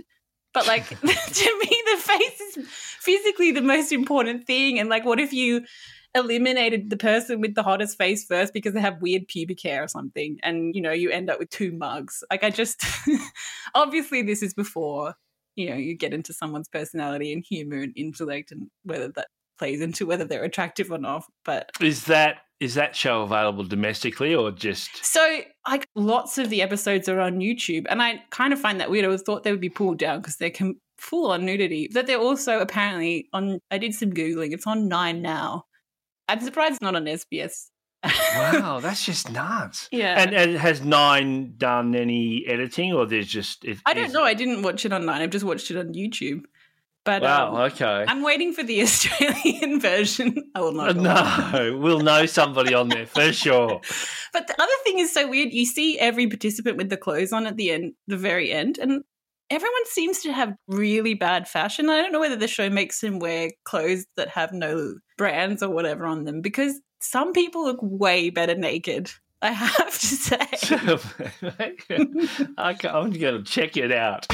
But, 0.54 0.68
like, 0.68 0.88
to 1.00 1.06
me, 1.06 1.84
the 1.92 1.98
face 1.98 2.40
is 2.58 2.68
physically 2.70 3.52
the 3.52 3.62
most 3.62 3.92
important 3.92 4.46
thing. 4.46 4.80
And, 4.80 4.88
like, 4.88 5.04
what 5.04 5.20
if 5.20 5.34
you 5.34 5.66
eliminated 6.16 6.90
the 6.90 6.98
person 6.98 7.42
with 7.42 7.56
the 7.56 7.64
hottest 7.64 7.98
face 7.98 8.26
first 8.26 8.54
because 8.54 8.74
they 8.74 8.82
have 8.82 9.02
weird 9.02 9.28
pubic 9.28 9.62
hair 9.62 9.84
or 9.84 9.88
something. 9.88 10.40
And 10.44 10.76
you 10.76 10.82
know 10.82 10.92
you 10.92 11.10
end 11.10 11.30
up 11.30 11.40
with 11.40 11.50
two 11.50 11.72
mugs. 11.72 12.24
Like 12.30 12.44
i 12.44 12.50
just 12.50 12.84
obviously 13.76 14.22
this 14.22 14.42
is 14.42 14.54
before 14.54 15.16
you 15.56 15.70
know 15.70 15.76
you 15.76 15.96
get 15.96 16.14
into 16.14 16.34
someone's 16.34 16.70
personality 16.70 17.34
and 17.34 17.44
humor 17.48 17.78
and 17.78 17.94
intellect 17.96 18.52
and 18.52 18.70
whether 18.84 19.10
that 19.10 19.28
plays 19.58 19.82
into 19.82 20.06
whether 20.06 20.24
they're 20.24 20.46
attractive 20.46 20.90
or 20.90 20.98
not 20.98 21.24
but 21.44 21.70
is 21.82 22.06
that 22.06 22.38
is 22.60 22.76
that 22.76 22.96
show 22.96 23.22
available 23.22 23.64
domestically 23.64 24.36
or 24.36 24.52
just? 24.52 25.06
So 25.06 25.42
like 25.68 25.88
lots 25.96 26.38
of 26.38 26.50
the 26.50 26.62
episodes 26.62 27.08
are 27.08 27.20
on 27.20 27.40
youtube 27.40 27.86
and 27.90 28.02
i 28.02 28.22
kind 28.32 28.54
of 28.54 28.60
find 28.60 28.80
that 28.80 28.90
weird. 28.90 29.06
I 29.06 29.18
thought 29.18 29.44
they 29.44 29.52
would 29.52 29.62
be 29.62 29.70
pulled 29.70 29.98
down 29.98 30.20
because 30.20 30.38
they're 30.38 30.50
com- 30.50 30.80
full 30.98 31.32
on 31.32 31.46
nudity 31.46 31.90
but 31.94 32.08
they're 32.08 32.20
also 32.20 32.60
apparently 32.60 33.30
on 33.32 33.60
i 33.72 33.78
did 33.78 33.94
some 33.94 34.12
googling 34.12 34.52
it's 34.52 34.68
on 34.68 34.90
nine 34.90 35.22
now 35.22 35.64
I'm 36.30 36.42
surprised 36.42 36.74
it's 36.74 36.82
not 36.82 36.96
on 36.96 37.06
SBS. 37.06 37.70
wow, 38.04 38.80
that's 38.82 39.06
just 39.06 39.32
nuts. 39.32 39.90
Yeah. 39.92 40.22
And, 40.22 40.34
and, 40.34 40.56
has 40.58 40.82
Nine 40.82 41.56
done 41.58 41.96
any 41.96 42.46
editing, 42.48 42.94
or 42.94 43.06
there's 43.06 43.28
just? 43.28 43.66
I 43.86 43.94
don't 43.94 44.14
know. 44.14 44.24
I 44.24 44.34
didn't 44.34 44.62
watch 44.62 44.86
it 44.86 44.94
on 44.94 45.06
Nine. 45.06 45.22
I've 45.22 45.32
just 45.32 45.46
watched 45.46 45.70
it 45.72 45.78
on 45.78 45.94
YouTube. 45.94 46.44
But 47.06 47.22
Wow. 47.24 47.56
um, 47.56 47.62
okay. 47.72 48.06
I'm 48.08 48.22
waiting 48.24 48.54
for 48.54 48.62
the 48.62 48.82
Australian 48.84 49.80
version. 49.80 50.52
I 50.56 50.62
will 50.62 50.74
not. 50.74 50.96
no, 50.96 51.78
we'll 51.78 52.02
know 52.02 52.26
somebody 52.26 52.74
on 52.74 52.90
there 52.90 53.06
for 53.06 53.32
sure. 53.34 53.82
But 54.34 54.48
the 54.48 54.62
other 54.62 54.74
thing 54.84 55.00
is 55.00 55.12
so 55.14 55.28
weird. 55.28 55.52
You 55.54 55.66
see 55.66 55.98
every 55.98 56.28
participant 56.28 56.78
with 56.78 56.90
the 56.90 56.98
clothes 56.98 57.34
on 57.34 57.48
at 57.48 57.56
the 57.58 57.72
end, 57.72 57.94
the 58.08 58.18
very 58.18 58.52
end, 58.52 58.78
and 58.78 59.04
everyone 59.50 59.86
seems 59.86 60.22
to 60.22 60.34
have 60.34 60.56
really 60.68 61.14
bad 61.14 61.48
fashion. 61.48 61.90
I 61.90 62.02
don't 62.02 62.12
know 62.12 62.20
whether 62.20 62.36
the 62.36 62.48
show 62.48 62.70
makes 62.70 63.00
them 63.02 63.20
wear 63.20 63.52
clothes 63.64 64.06
that 64.16 64.30
have 64.30 64.54
no 64.54 64.96
brands 65.18 65.64
or 65.64 65.70
whatever 65.70 66.06
on 66.06 66.26
them 66.26 66.42
because 66.42 66.80
some 67.00 67.34
people 67.34 67.64
look 67.64 67.80
way 67.82 68.30
better 68.30 68.56
naked. 68.56 69.12
I 69.42 69.52
have 69.52 70.00
to 70.00 70.06
say. 70.06 70.38
I'm 72.58 73.12
going 73.12 73.12
to 73.12 73.44
check 73.44 73.78
it 73.78 73.92
out. 73.92 74.28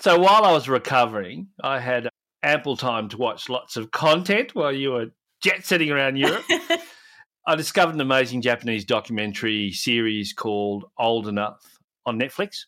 So 0.00 0.18
while 0.18 0.44
I 0.44 0.52
was 0.52 0.66
recovering, 0.66 1.48
I 1.62 1.78
had 1.78 2.08
ample 2.42 2.76
time 2.76 3.10
to 3.10 3.18
watch 3.18 3.50
lots 3.50 3.76
of 3.76 3.90
content 3.90 4.54
while 4.54 4.72
you 4.72 4.92
were 4.92 5.06
jet 5.42 5.66
setting 5.66 5.90
around 5.90 6.16
Europe. 6.16 6.44
I 7.46 7.54
discovered 7.54 7.96
an 7.96 8.00
amazing 8.00 8.40
Japanese 8.40 8.86
documentary 8.86 9.72
series 9.72 10.32
called 10.32 10.86
Old 10.98 11.28
Enough 11.28 11.60
on 12.06 12.18
Netflix. 12.18 12.60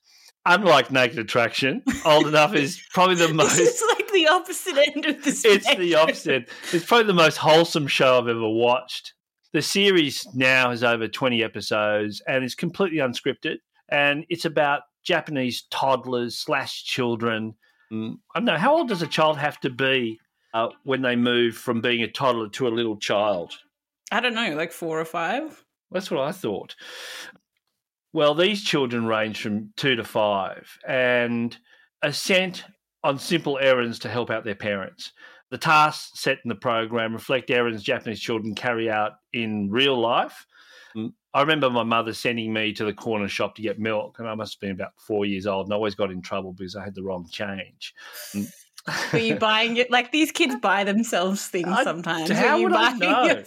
Unlike 0.45 0.91
Naked 0.91 1.21
Attraction, 1.21 1.83
Old 2.05 2.27
Enough 2.27 2.55
is 2.55 2.83
probably 2.93 3.15
the 3.15 3.33
most. 3.33 3.59
is 3.59 3.83
like 3.97 4.13
the 4.13 4.29
opposite 4.29 4.77
end 4.77 5.07
of 5.07 5.25
the 5.25 5.33
spectrum. 5.33 5.63
It's 5.75 5.77
the 5.79 5.95
opposite. 5.95 6.51
It's 6.73 6.85
probably 6.85 7.07
the 7.07 7.15
most 7.15 7.39
wholesome 7.39 7.87
show 7.87 8.19
I've 8.19 8.29
ever 8.29 8.47
watched. 8.49 9.15
The 9.55 9.63
series 9.63 10.27
now 10.35 10.69
has 10.69 10.85
over 10.85 11.09
20 11.09 11.43
episodes 11.43 12.21
and 12.27 12.45
is 12.45 12.55
completely 12.55 12.99
unscripted. 12.99 13.57
And 13.89 14.27
it's 14.29 14.45
about 14.45 14.83
Japanese 15.05 15.63
toddlers 15.71 16.39
slash 16.39 16.85
children. 16.85 17.55
Mm, 17.93 18.19
I 18.35 18.39
don't 18.39 18.47
know, 18.47 18.57
how 18.57 18.77
old 18.77 18.89
does 18.89 19.03
a 19.03 19.07
child 19.07 19.39
have 19.39 19.61
to 19.61 19.71
be 19.71 20.19
uh, 20.55 20.69
when 20.85 21.03
they 21.03 21.17
move 21.17 21.57
from 21.57 21.81
being 21.81 22.03
a 22.03 22.11
toddler 22.11 22.49
to 22.51 22.69
a 22.69 22.71
little 22.71 22.97
child? 22.97 23.53
I 24.11 24.21
don't 24.21 24.35
know, 24.35 24.55
like 24.55 24.73
four 24.73 25.01
or 25.01 25.05
five. 25.05 25.65
That's 25.91 26.11
what 26.11 26.21
I 26.21 26.33
thought. 26.33 26.75
Well, 28.13 28.35
these 28.35 28.63
children 28.63 29.07
range 29.07 29.41
from 29.41 29.73
two 29.77 29.97
to 29.97 30.05
five 30.05 30.79
and 30.87 31.57
are 32.03 32.13
sent 32.13 32.65
on 33.05 33.19
simple 33.19 33.59
errands 33.59 33.99
to 34.01 34.09
help 34.09 34.31
out 34.31 34.45
their 34.45 34.55
parents. 34.55 35.13
The 35.51 35.59
tasks 35.59 36.21
set 36.21 36.39
in 36.45 36.49
the 36.49 36.55
program 36.55 37.13
reflect 37.13 37.51
errands 37.51 37.83
Japanese 37.83 38.21
children 38.21 38.55
carry 38.55 38.91
out 38.91 39.13
in 39.33 39.71
real 39.71 39.99
life. 39.99 40.47
I 41.35 41.41
remember 41.41 41.71
my 41.71 41.83
mother 41.83 42.13
sending 42.13 42.53
me 42.53 42.73
to 42.75 42.85
the 42.85 42.93
corner 42.93 43.27
shop 43.29 43.55
to 43.57 43.63
get 43.63 43.79
milk, 43.79 44.19
and 44.19 44.29
I 44.29 44.35
must 44.35 44.55
have 44.55 44.61
been 44.61 44.73
about 44.73 44.93
four 44.99 45.25
years 45.25 45.47
old, 45.47 45.67
and 45.67 45.73
I 45.73 45.77
always 45.77 45.95
got 45.95 46.11
in 46.11 46.21
trouble 46.23 46.53
because 46.53 46.77
I 46.77 46.85
had 46.85 46.95
the 46.95 47.03
wrong 47.03 47.27
change. 47.31 47.95
Were 49.13 49.19
you 49.19 49.37
buying 49.39 49.77
it? 49.77 49.91
Like 49.91 50.13
these 50.13 50.31
kids 50.33 50.57
buy 50.57 50.85
themselves 50.85 51.47
things 51.47 51.69
I- 51.69 51.85
sometimes. 51.85 52.31
how 52.31 52.61
would 52.61 52.73
I 52.75 52.93
know? 52.95 53.45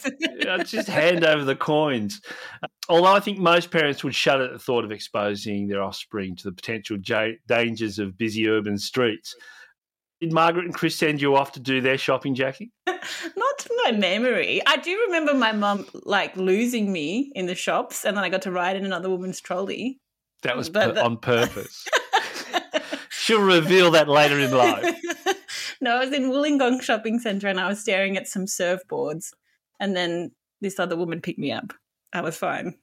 Just 0.64 0.88
hand 0.88 1.24
over 1.26 1.44
the 1.44 1.56
coins. 1.56 2.22
Although 2.90 3.14
I 3.14 3.20
think 3.20 3.38
most 3.40 3.70
parents 3.70 4.04
would 4.04 4.16
shudder 4.16 4.46
at 4.46 4.54
the 4.54 4.60
thought 4.60 4.84
of 4.86 4.92
exposing 4.92 5.68
their 5.68 5.84
offspring 5.84 6.36
to 6.38 6.44
the 6.46 6.52
potential 6.54 6.98
ja- 7.06 7.34
dangers 7.48 8.00
of 8.00 8.18
busy 8.18 8.48
urban 8.48 8.78
streets. 8.78 9.36
Did 10.22 10.32
Margaret 10.32 10.66
and 10.66 10.74
Chris 10.74 10.96
send 10.96 11.22
you 11.22 11.36
off 11.36 11.52
to 11.54 11.60
do 11.60 11.82
their 11.82 11.98
shopping, 11.98 12.36
Jackie? 12.36 12.72
Not 12.88 13.60
to 13.60 13.82
my 13.84 13.92
memory. 13.92 14.62
I 14.66 14.78
do 14.78 14.98
remember 15.08 15.34
my 15.34 15.52
mum 15.52 15.86
like 16.04 16.36
losing 16.38 16.92
me 16.92 17.32
in 17.36 17.46
the 17.48 17.56
shops, 17.56 18.06
and 18.06 18.16
then 18.16 18.24
I 18.24 18.30
got 18.30 18.42
to 18.44 18.52
ride 18.52 18.78
in 18.78 18.86
another 18.86 19.10
woman's 19.10 19.42
trolley. 19.42 20.00
That 20.44 20.56
was 20.56 20.70
per- 20.70 20.94
the- 20.94 21.04
on 21.04 21.18
purpose. 21.18 21.86
She'll 23.10 23.42
reveal 23.42 23.92
that 23.92 24.08
later 24.08 24.40
in 24.40 24.52
life. 24.52 24.96
no, 25.82 25.96
I 25.98 26.06
was 26.06 26.14
in 26.14 26.30
Wollongong 26.30 26.82
shopping 26.82 27.20
centre, 27.20 27.48
and 27.48 27.60
I 27.60 27.68
was 27.68 27.80
staring 27.82 28.16
at 28.18 28.28
some 28.28 28.46
surfboards, 28.46 29.32
and 29.80 29.96
then 29.96 30.32
this 30.62 30.80
other 30.80 30.96
woman 30.96 31.22
picked 31.22 31.40
me 31.40 31.52
up. 31.52 31.74
I 32.14 32.22
was 32.22 32.38
fine. 32.38 32.76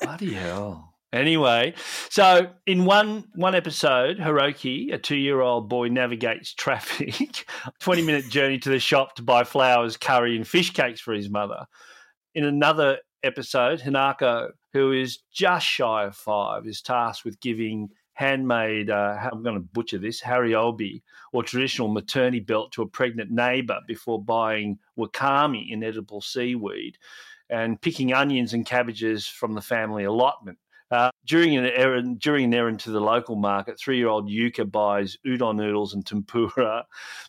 Bloody 0.00 0.32
hell. 0.32 0.87
Anyway, 1.12 1.72
so 2.10 2.50
in 2.66 2.84
one 2.84 3.24
one 3.34 3.54
episode, 3.54 4.18
Hiroki, 4.18 4.92
a 4.92 4.98
two 4.98 5.16
year 5.16 5.40
old 5.40 5.68
boy, 5.68 5.88
navigates 5.88 6.52
traffic, 6.52 7.46
twenty 7.80 8.02
minute 8.02 8.28
journey 8.28 8.58
to 8.58 8.68
the 8.68 8.78
shop 8.78 9.14
to 9.14 9.22
buy 9.22 9.44
flowers, 9.44 9.96
curry, 9.96 10.36
and 10.36 10.46
fish 10.46 10.70
cakes 10.70 11.00
for 11.00 11.14
his 11.14 11.30
mother. 11.30 11.64
In 12.34 12.44
another 12.44 12.98
episode, 13.22 13.80
Hinako, 13.80 14.50
who 14.74 14.92
is 14.92 15.20
just 15.32 15.66
shy 15.66 16.04
of 16.04 16.14
five, 16.14 16.66
is 16.66 16.82
tasked 16.82 17.24
with 17.24 17.40
giving 17.40 17.88
handmade, 18.18 18.90
uh, 18.90 19.16
I'm 19.32 19.44
going 19.44 19.54
to 19.54 19.60
butcher 19.60 19.98
this, 19.98 20.20
hariobi, 20.20 21.02
or 21.32 21.44
traditional 21.44 21.86
maternity 21.86 22.40
belt 22.40 22.72
to 22.72 22.82
a 22.82 22.88
pregnant 22.88 23.30
neighbour 23.30 23.78
before 23.86 24.20
buying 24.20 24.78
wakame, 24.98 25.70
inedible 25.70 26.20
seaweed, 26.20 26.98
and 27.48 27.80
picking 27.80 28.12
onions 28.12 28.54
and 28.54 28.66
cabbages 28.66 29.26
from 29.26 29.54
the 29.54 29.60
family 29.60 30.02
allotment. 30.02 30.58
Uh, 30.90 31.10
during 31.26 31.56
an 31.56 31.66
errand, 31.66 32.18
during 32.18 32.46
an 32.46 32.54
errand 32.54 32.80
to 32.80 32.90
the 32.90 33.00
local 33.00 33.36
market, 33.36 33.78
three-year-old 33.78 34.28
Yuka 34.28 34.70
buys 34.70 35.18
udon 35.26 35.56
noodles 35.56 35.92
and 35.92 36.06
tempura, 36.06 36.86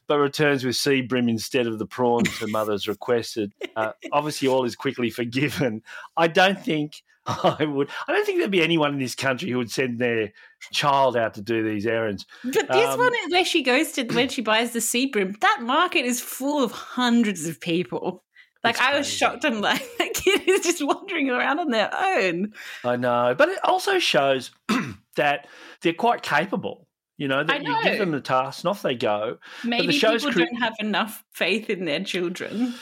but 0.07 0.17
returns 0.17 0.63
with 0.63 0.75
sea 0.75 1.01
bream 1.01 1.27
instead 1.27 1.67
of 1.67 1.77
the 1.77 1.85
prawns 1.85 2.29
her 2.39 2.47
mother's 2.47 2.87
requested. 2.87 3.53
Uh, 3.75 3.91
obviously, 4.11 4.47
all 4.47 4.63
is 4.63 4.75
quickly 4.75 5.09
forgiven. 5.09 5.81
I 6.15 6.27
don't 6.27 6.63
think 6.63 7.03
I 7.29 7.65
would. 7.65 7.89
I 8.07 8.13
don't 8.13 8.25
think 8.25 8.39
there'd 8.39 8.51
be 8.51 8.63
anyone 8.63 8.93
in 8.93 8.99
this 8.99 9.15
country 9.15 9.49
who 9.49 9.57
would 9.57 9.71
send 9.71 9.99
their 9.99 10.31
child 10.71 11.15
out 11.15 11.33
to 11.35 11.41
do 11.41 11.63
these 11.63 11.85
errands. 11.85 12.25
But 12.43 12.67
this 12.69 12.87
Um, 12.87 12.99
one 12.99 13.13
is 13.13 13.31
where 13.31 13.45
she 13.45 13.61
goes 13.61 13.91
to 13.93 14.03
when 14.05 14.29
she 14.29 14.41
buys 14.41 14.71
the 14.71 14.81
sea 14.81 15.05
bream. 15.05 15.35
That 15.41 15.59
market 15.61 16.05
is 16.05 16.21
full 16.21 16.63
of 16.63 16.71
hundreds 16.71 17.47
of 17.47 17.59
people. 17.59 18.23
Like 18.63 18.75
It's 18.75 18.81
I 18.81 18.97
was 18.97 19.07
crazy. 19.07 19.17
shocked. 19.17 19.45
I'm 19.45 19.61
like, 19.61 19.81
that 19.97 20.13
kid 20.13 20.47
is 20.47 20.61
just 20.61 20.85
wandering 20.85 21.29
around 21.29 21.59
on 21.59 21.69
their 21.69 21.89
own. 21.95 22.53
I 22.83 22.95
know, 22.97 23.35
but 23.37 23.49
it 23.49 23.59
also 23.63 23.99
shows 23.99 24.51
that 25.15 25.47
they're 25.81 25.93
quite 25.93 26.21
capable. 26.21 26.87
You 27.17 27.27
know, 27.27 27.43
that 27.43 27.63
you 27.63 27.75
give 27.83 27.99
them 27.99 28.11
the 28.11 28.21
task 28.21 28.63
and 28.63 28.69
off 28.69 28.81
they 28.81 28.95
go. 28.95 29.39
Maybe 29.65 29.91
show's 29.91 30.23
people 30.23 30.31
cre- 30.41 30.45
don't 30.45 30.61
have 30.61 30.75
enough 30.79 31.23
faith 31.33 31.69
in 31.69 31.83
their 31.83 32.01
children. 32.01 32.73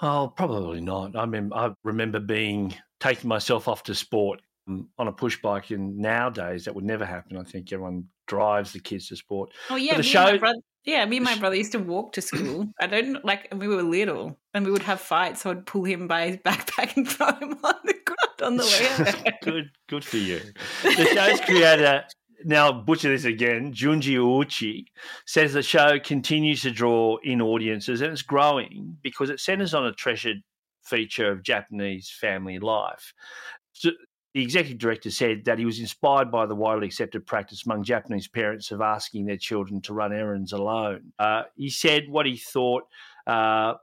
Oh, 0.00 0.32
probably 0.34 0.80
not. 0.80 1.14
I 1.14 1.26
mean, 1.26 1.50
I 1.54 1.72
remember 1.84 2.18
being 2.18 2.74
taking 3.00 3.28
myself 3.28 3.68
off 3.68 3.82
to 3.84 3.94
sport 3.94 4.40
on 4.68 5.08
a 5.08 5.12
push 5.12 5.40
bike, 5.40 5.70
and 5.70 5.98
nowadays 5.98 6.64
that 6.64 6.74
would 6.74 6.84
never 6.84 7.04
happen. 7.04 7.36
I 7.36 7.42
think 7.42 7.72
everyone 7.72 8.08
drives 8.26 8.72
the 8.72 8.80
kids 8.80 9.08
to 9.08 9.16
sport. 9.16 9.50
Oh 9.70 9.76
yeah, 9.76 9.96
the 9.96 10.02
me 10.02 10.14
and 10.14 10.24
my 10.24 10.32
show- 10.32 10.38
brother. 10.38 10.58
Yeah, 10.84 11.04
me 11.04 11.18
and 11.18 11.24
my 11.24 11.38
brother 11.38 11.54
used 11.54 11.72
to 11.72 11.78
walk 11.78 12.12
to 12.14 12.20
school. 12.20 12.66
I 12.80 12.88
don't 12.88 13.24
like, 13.24 13.48
and 13.50 13.60
we 13.60 13.68
were 13.68 13.82
little, 13.82 14.38
and 14.52 14.64
we 14.64 14.72
would 14.72 14.82
have 14.82 15.00
fights. 15.00 15.42
So 15.42 15.50
I'd 15.50 15.66
pull 15.66 15.84
him 15.84 16.08
by 16.08 16.28
his 16.28 16.36
backpack 16.38 16.96
and 16.96 17.08
throw 17.08 17.28
him 17.28 17.52
on 17.64 17.74
the 17.84 17.94
ground 18.04 18.42
on 18.42 18.56
the 18.56 18.64
way 18.64 19.32
good, 19.42 19.70
good 19.88 20.04
for 20.04 20.16
you. 20.16 20.40
The 20.82 21.06
show's 21.14 21.40
creator, 21.40 22.04
now 22.44 22.72
butcher 22.72 23.10
this 23.10 23.24
again, 23.24 23.72
Junji 23.72 24.16
Uchi, 24.16 24.86
says 25.26 25.52
the 25.52 25.62
show 25.62 25.98
continues 26.00 26.62
to 26.62 26.70
draw 26.70 27.18
in 27.22 27.40
audiences 27.40 28.00
and 28.00 28.12
it's 28.12 28.22
growing 28.22 28.96
because 29.02 29.30
it 29.30 29.40
centers 29.40 29.74
on 29.74 29.86
a 29.86 29.92
treasured 29.92 30.42
feature 30.84 31.30
of 31.30 31.42
Japanese 31.42 32.10
family 32.10 32.58
life. 32.58 33.12
The 34.34 34.42
executive 34.42 34.78
director 34.78 35.10
said 35.10 35.44
that 35.44 35.58
he 35.58 35.66
was 35.66 35.78
inspired 35.78 36.30
by 36.30 36.46
the 36.46 36.54
widely 36.54 36.86
accepted 36.86 37.26
practice 37.26 37.66
among 37.66 37.84
Japanese 37.84 38.28
parents 38.28 38.70
of 38.70 38.80
asking 38.80 39.26
their 39.26 39.36
children 39.36 39.80
to 39.82 39.92
run 39.92 40.12
errands 40.12 40.52
alone. 40.52 41.12
Uh, 41.18 41.42
he 41.54 41.68
said 41.68 42.08
what 42.08 42.26
he 42.26 42.36
thought. 42.36 42.84
Uh, 43.26 43.74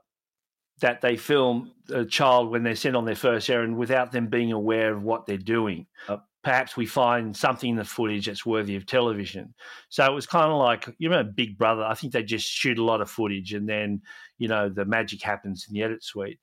that 0.80 1.00
they 1.00 1.16
film 1.16 1.72
a 1.90 2.04
child 2.04 2.50
when 2.50 2.62
they're 2.62 2.74
sent 2.74 2.96
on 2.96 3.04
their 3.04 3.14
first 3.14 3.48
errand 3.50 3.76
without 3.76 4.12
them 4.12 4.28
being 4.28 4.52
aware 4.52 4.92
of 4.92 5.02
what 5.02 5.26
they're 5.26 5.36
doing. 5.36 5.86
Uh, 6.08 6.16
perhaps 6.42 6.76
we 6.76 6.86
find 6.86 7.36
something 7.36 7.70
in 7.70 7.76
the 7.76 7.84
footage 7.84 8.26
that's 8.26 8.46
worthy 8.46 8.76
of 8.76 8.86
television. 8.86 9.54
So 9.90 10.04
it 10.04 10.14
was 10.14 10.26
kind 10.26 10.50
of 10.50 10.58
like, 10.58 10.86
you 10.98 11.10
remember 11.10 11.32
Big 11.32 11.58
Brother? 11.58 11.84
I 11.84 11.94
think 11.94 12.12
they 12.12 12.22
just 12.22 12.48
shoot 12.48 12.78
a 12.78 12.84
lot 12.84 13.02
of 13.02 13.10
footage 13.10 13.52
and 13.52 13.68
then, 13.68 14.00
you 14.38 14.48
know, 14.48 14.68
the 14.68 14.86
magic 14.86 15.22
happens 15.22 15.66
in 15.68 15.74
the 15.74 15.82
edit 15.82 16.02
suite. 16.02 16.38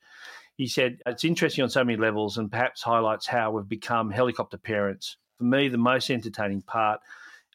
He 0.58 0.68
said, 0.68 0.98
it's 1.06 1.24
interesting 1.24 1.64
on 1.64 1.70
so 1.70 1.84
many 1.84 1.98
levels 1.98 2.38
and 2.38 2.52
perhaps 2.52 2.82
highlights 2.82 3.28
how 3.28 3.52
we've 3.52 3.68
become 3.70 4.10
helicopter 4.10 4.58
parents. 4.58 5.18
For 5.38 5.46
me, 5.46 5.70
the 5.70 5.78
most 5.78 6.10
entertaining 6.10 6.64
part 6.64 7.00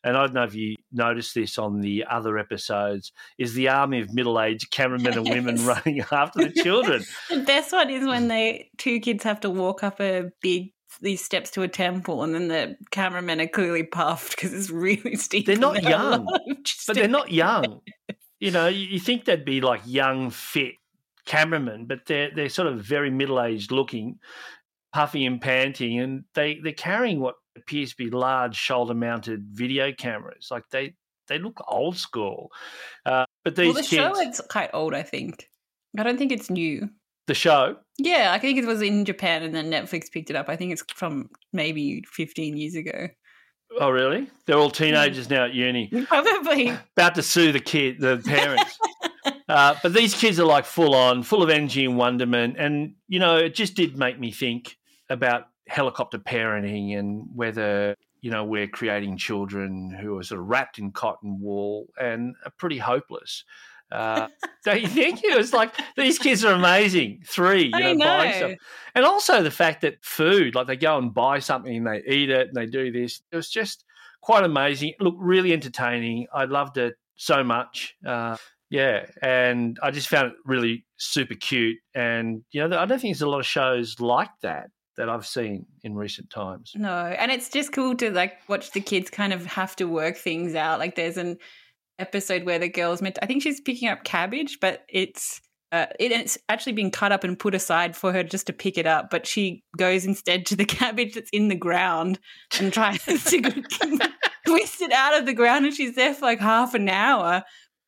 and 0.05 0.17
I 0.17 0.21
don't 0.23 0.35
know 0.35 0.43
if 0.43 0.55
you 0.55 0.77
noticed 0.91 1.35
this 1.35 1.59
on 1.59 1.81
the 1.81 2.05
other 2.11 2.39
episodes, 2.39 3.13
is 3.39 3.55
the 3.55 3.69
army 3.69 4.01
of 4.01 4.13
middle-aged 4.13 4.71
cameramen 4.71 5.17
and 5.17 5.29
women 5.29 5.65
running 5.67 6.01
after 6.13 6.49
the 6.49 6.63
children. 6.63 7.05
The 7.31 7.41
best 7.41 7.73
one 7.73 7.89
is 7.91 8.07
when 8.07 8.29
they 8.29 8.71
two 8.79 9.01
kids 9.01 9.25
have 9.25 9.41
to 9.41 9.51
walk 9.51 9.83
up 9.83 10.01
a 10.01 10.31
big 10.41 10.73
these 11.01 11.25
steps 11.25 11.51
to 11.53 11.63
a 11.63 11.69
temple, 11.69 12.23
and 12.23 12.35
then 12.35 12.49
the 12.49 12.77
cameramen 12.91 13.41
are 13.41 13.47
clearly 13.47 13.83
puffed 13.83 14.37
because 14.37 14.53
it's 14.53 14.69
really 14.71 15.17
steep. 15.17 15.47
They're 15.47 15.57
not 15.57 15.75
there 15.75 15.85
are 15.85 15.87
a 15.87 15.91
young, 15.91 16.25
lot 16.27 16.41
of 16.51 16.63
just- 16.65 16.87
but 16.87 16.97
they're 16.97 17.09
not 17.09 17.31
young. 17.31 17.81
you 18.41 18.51
know, 18.51 18.67
you, 18.67 18.87
you 18.87 19.01
think 19.01 19.25
they'd 19.25 19.45
be 19.45 19.61
like 19.63 19.83
young, 19.87 20.31
fit 20.31 20.75
cameramen, 21.27 21.87
but 21.87 22.01
they're 22.07 22.31
they're 22.35 22.49
sort 22.49 22.69
of 22.69 22.81
very 22.81 23.11
middle 23.11 23.41
aged 23.43 23.73
looking, 23.73 24.19
puffy 24.93 25.27
and 25.27 25.41
panting, 25.41 26.01
and 26.01 26.25
they 26.35 26.61
they're 26.63 26.73
carrying 26.73 27.21
what 27.21 27.35
appears 27.57 27.91
to 27.91 27.97
be 27.97 28.11
large 28.11 28.57
shoulder 28.57 28.95
mounted 28.95 29.45
video 29.51 29.93
cameras. 29.93 30.49
Like 30.51 30.65
they 30.71 30.95
they 31.29 31.39
look 31.39 31.63
old 31.69 31.97
school. 31.97 32.51
Uh, 33.07 33.25
but 33.45 33.57
these 33.57 33.67
well, 33.67 33.83
the 33.83 33.89
kids, 33.89 33.91
show 33.91 34.21
is 34.21 34.41
quite 34.51 34.71
old, 34.73 34.95
I 34.95 35.03
think. 35.03 35.49
I 35.99 36.03
don't 36.03 36.19
think 36.19 36.33
it's 36.33 36.51
new. 36.51 36.89
the 37.27 37.35
show, 37.35 37.77
Yeah, 37.99 38.33
I 38.33 38.39
think 38.39 38.59
it 38.59 38.67
was 38.67 38.83
in 38.83 39.05
Japan 39.05 39.43
and 39.43 39.55
then 39.55 39.71
Netflix 39.71 40.11
picked 40.11 40.31
it 40.31 40.37
up. 40.37 40.49
I 40.49 40.57
think 40.57 40.73
it's 40.73 40.83
from 40.95 41.31
maybe 41.53 42.03
15 42.13 42.57
years 42.57 42.75
ago. 42.75 43.09
oh 43.79 43.91
really? 43.91 44.29
They're 44.47 44.59
all 44.59 44.71
teenagers 44.71 45.31
now 45.31 45.45
at 45.45 45.55
uni. 45.55 45.89
Probably. 46.07 46.71
about 46.97 47.15
to 47.17 47.23
sue 47.23 47.53
the 47.53 47.61
kid, 47.61 48.01
the 48.01 48.23
parents. 48.25 48.79
uh, 49.53 49.75
but 49.83 49.93
these 49.93 50.15
kids 50.15 50.41
are 50.41 50.47
like 50.47 50.65
full 50.65 50.95
on, 50.95 51.23
full 51.23 51.43
of 51.43 51.51
energy 51.51 51.85
and 51.85 51.97
wonderment, 51.97 52.57
and 52.59 52.95
you 53.07 53.19
know, 53.19 53.37
it 53.37 53.55
just 53.55 53.75
did 53.75 53.99
make 53.99 54.19
me 54.19 54.31
think 54.31 54.79
about 55.11 55.49
helicopter 55.69 56.19
parenting 56.19 56.99
and 56.99 57.27
whether 57.35 57.95
you 58.21 58.31
know 58.31 58.45
we're 58.45 58.67
creating 58.67 59.17
children 59.17 59.91
who 59.91 60.19
are 60.19 60.23
sort 60.23 60.41
of 60.41 60.47
wrapped 60.47 60.79
in 60.79 60.91
cotton 60.91 61.39
wool 61.41 61.87
and 62.01 62.35
are 62.47 62.53
pretty 62.57 62.79
hopeless. 62.79 63.45
Uh, 63.91 64.29
don't 64.65 64.81
you 64.81 64.89
think? 64.89 65.23
It 65.23 65.37
was 65.37 65.53
like 65.53 65.75
these 65.97 66.19
kids 66.19 66.45
are 66.47 66.55
amazing. 66.55 67.23
Three, 67.27 67.65
you 67.65 67.71
I 67.75 67.93
know, 67.93 68.07
buying 68.07 68.35
stuff. 68.35 68.53
And 68.95 69.05
also 69.05 69.43
the 69.43 69.51
fact 69.51 69.83
that 69.83 70.03
food, 70.03 70.55
like 70.55 70.67
they 70.67 70.77
go 70.77 70.97
and 70.97 71.13
buy 71.13 71.41
something 71.41 71.77
and 71.77 71.87
they 71.87 72.03
eat 72.07 72.31
it 72.31 72.49
and 72.49 72.57
they 72.57 72.67
do 72.67 72.91
this. 72.91 73.21
It 73.31 73.37
was 73.37 73.51
just 73.51 73.85
quite 74.23 74.45
amazing. 74.45 74.95
Look, 74.99 75.17
really 75.19 75.53
entertaining. 75.53 76.27
I 76.33 76.47
loved 76.47 76.79
it 76.79 76.95
so 77.17 77.45
much. 77.45 77.95
Uh, 78.07 78.37
yeah, 78.73 79.05
and 79.21 79.79
I 79.83 79.91
just 79.91 80.09
found 80.09 80.29
it 80.29 80.33
really 80.47 80.87
super 80.97 81.35
cute. 81.35 81.77
And 81.95 82.43
you 82.53 82.67
know, 82.67 82.79
I 82.79 82.87
don't 82.87 82.99
think 82.99 83.15
there's 83.15 83.21
a 83.21 83.29
lot 83.29 83.41
of 83.41 83.47
shows 83.47 84.01
like 84.01 84.31
that 84.41 84.71
that 84.97 85.11
I've 85.11 85.27
seen 85.27 85.67
in 85.83 85.95
recent 85.95 86.31
times. 86.31 86.73
No, 86.75 86.91
and 86.91 87.31
it's 87.31 87.51
just 87.51 87.73
cool 87.73 87.95
to 87.97 88.11
like 88.11 88.33
watch 88.49 88.71
the 88.73 88.81
kids 88.81 89.11
kind 89.11 89.35
of 89.35 89.45
have 89.45 89.77
to 89.77 89.85
work 89.85 90.17
things 90.17 90.55
out. 90.55 90.79
Like 90.79 90.97
there's 90.97 91.19
an 91.19 91.37
episode 91.99 92.45
where 92.45 92.59
the 92.59 92.71
girl's 92.71 93.03
meant 93.03 93.19
I 93.21 93.27
think 93.27 93.43
she's 93.43 93.61
picking 93.61 93.91
up 93.91 94.05
cabbage, 94.05 94.57
but 94.59 94.85
it's 94.89 95.43
uh, 95.71 95.87
it, 95.99 96.11
it's 96.11 96.39
actually 96.49 96.73
been 96.73 96.91
cut 96.91 97.13
up 97.13 97.25
and 97.25 97.39
put 97.39 97.55
aside 97.55 97.95
for 97.95 98.11
her 98.11 98.23
just 98.23 98.47
to 98.47 98.55
pick 98.55 98.79
it 98.79 98.87
up, 98.87 99.11
but 99.11 99.27
she 99.27 99.63
goes 99.77 100.07
instead 100.07 100.47
to 100.47 100.57
the 100.57 100.65
cabbage 100.67 101.15
that's 101.15 101.31
in 101.31 101.49
the 101.49 101.55
ground 101.55 102.19
and 102.59 102.73
tries 102.73 103.05
to 103.05 103.21
twist 104.47 104.83
it 104.83 104.93
out 104.93 105.19
of 105.19 105.27
the 105.27 105.35
ground, 105.35 105.67
and 105.67 105.75
she's 105.75 105.95
there 105.95 106.15
for 106.15 106.27
like 106.27 106.41
half 106.41 106.75
an 106.75 106.89
hour. 106.89 107.43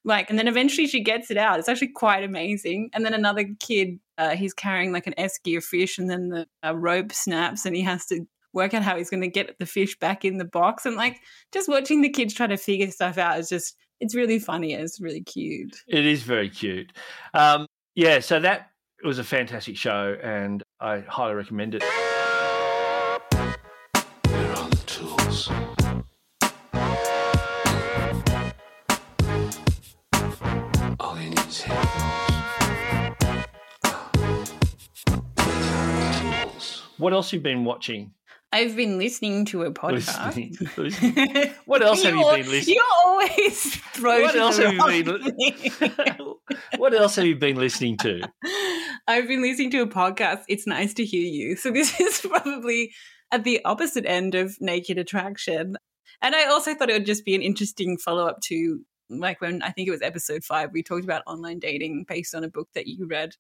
Like, 0.05 0.29
and 0.29 0.39
then 0.39 0.49
eventually 0.49 0.87
she 0.87 1.03
gets 1.03 1.31
it 1.31 1.39
out. 1.39 1.59
It's 1.59 1.69
actually 1.69 1.93
quite 1.95 2.25
amazing. 2.25 2.91
And 2.93 3.05
then 3.05 3.15
another 3.15 3.47
kid, 3.59 3.99
uh, 4.19 4.37
he's 4.37 4.53
carrying 4.53 4.93
like 4.93 5.07
an 5.07 5.15
esky 5.17 5.57
of 5.57 5.65
fish, 5.65 5.99
and 5.99 6.11
then 6.11 6.29
the 6.29 6.47
uh, 6.63 6.77
rope 6.77 7.13
snaps, 7.13 7.65
and 7.65 7.75
he 7.75 7.83
has 7.83 8.07
to 8.07 8.27
work 8.53 8.75
out 8.75 8.83
how 8.83 8.97
he's 8.97 9.11
going 9.11 9.23
to 9.23 9.29
get 9.29 9.59
the 9.59 9.67
fish 9.67 9.99
back 9.99 10.25
in 10.25 10.39
the 10.39 10.45
box. 10.45 10.85
And 10.87 10.97
like, 10.97 11.21
just 11.53 11.69
watching 11.69 12.03
the 12.03 12.11
kids 12.11 12.35
try 12.35 12.47
to 12.47 12.57
figure 12.57 12.91
stuff 12.91 13.19
out 13.19 13.39
is 13.39 13.49
just, 13.49 13.77
it's 13.99 14.15
really 14.15 14.39
funny. 14.39 14.75
It's 14.75 15.01
really 15.01 15.23
cute. 15.23 15.75
It 15.89 16.05
is 16.07 16.23
very 16.23 16.51
cute. 16.51 16.93
Um, 17.33 17.67
yeah, 17.95 18.21
so 18.21 18.41
that 18.41 18.71
was 19.03 19.19
a 19.19 19.25
fantastic 19.25 19.77
show, 19.77 20.17
and 20.23 20.63
I 20.81 21.01
highly 21.01 21.35
recommend 21.35 21.75
it. 21.75 21.83
What 36.99 37.13
else 37.13 37.33
you've 37.33 37.41
you 37.41 37.45
been 37.45 37.65
watching? 37.65 38.13
I've 38.53 38.77
been 38.77 38.99
listening 38.99 39.47
to 39.47 39.65
a 39.65 39.73
podcast. 39.73 40.37
Listening. 40.37 40.57
Listening. 40.77 41.55
What 41.65 41.83
else 41.83 42.05
have 42.05 42.15
you 42.15 42.23
been 42.23 42.49
listening? 42.49 42.77
You 42.77 42.85
always 43.05 43.75
throw 43.75 44.23
What 44.23 44.37
else 44.37 44.59
have 44.59 44.75
you 44.75 44.87
been 44.87 46.35
what 46.77 46.95
else 46.95 47.17
have 47.17 47.25
you 47.25 47.35
been 47.35 47.57
listening 47.57 47.97
to? 47.99 48.23
I've 49.09 49.27
been 49.27 49.43
listening 49.43 49.73
to 49.73 49.83
a 49.83 49.87
podcast. 49.89 50.43
It's 50.49 50.69
nice 50.69 50.95
to 50.95 51.05
hear 51.05 51.27
you. 51.27 51.57
So 51.57 51.73
this 51.73 51.99
is 52.01 52.21
probably 52.21 52.93
at 53.33 53.43
the 53.43 53.61
opposite 53.65 54.07
end 54.07 54.37
of 54.37 54.57
Naked 54.61 54.99
Attraction. 54.99 55.77
And 56.23 56.37
I 56.37 56.45
also 56.45 56.75
thought 56.75 56.91
it 56.91 56.93
would 56.93 57.07
just 57.07 57.25
be 57.25 57.35
an 57.35 57.43
interesting 57.43 57.99
follow 57.99 58.27
up 58.27 58.41
to 58.45 58.81
like 59.11 59.41
when 59.41 59.63
I 59.63 59.71
think 59.71 59.89
it 59.89 59.93
was 59.93 60.03
episode 60.03 60.45
five, 60.45 60.71
we 60.73 60.83
talked 60.83 61.05
about 61.05 61.23
online 61.27 61.59
dating 61.59 62.05
based 62.09 62.35
on 62.35 62.45
a 62.45 62.49
book 62.49 62.69
that 62.75 62.87
you 62.87 63.07
read. 63.07 63.35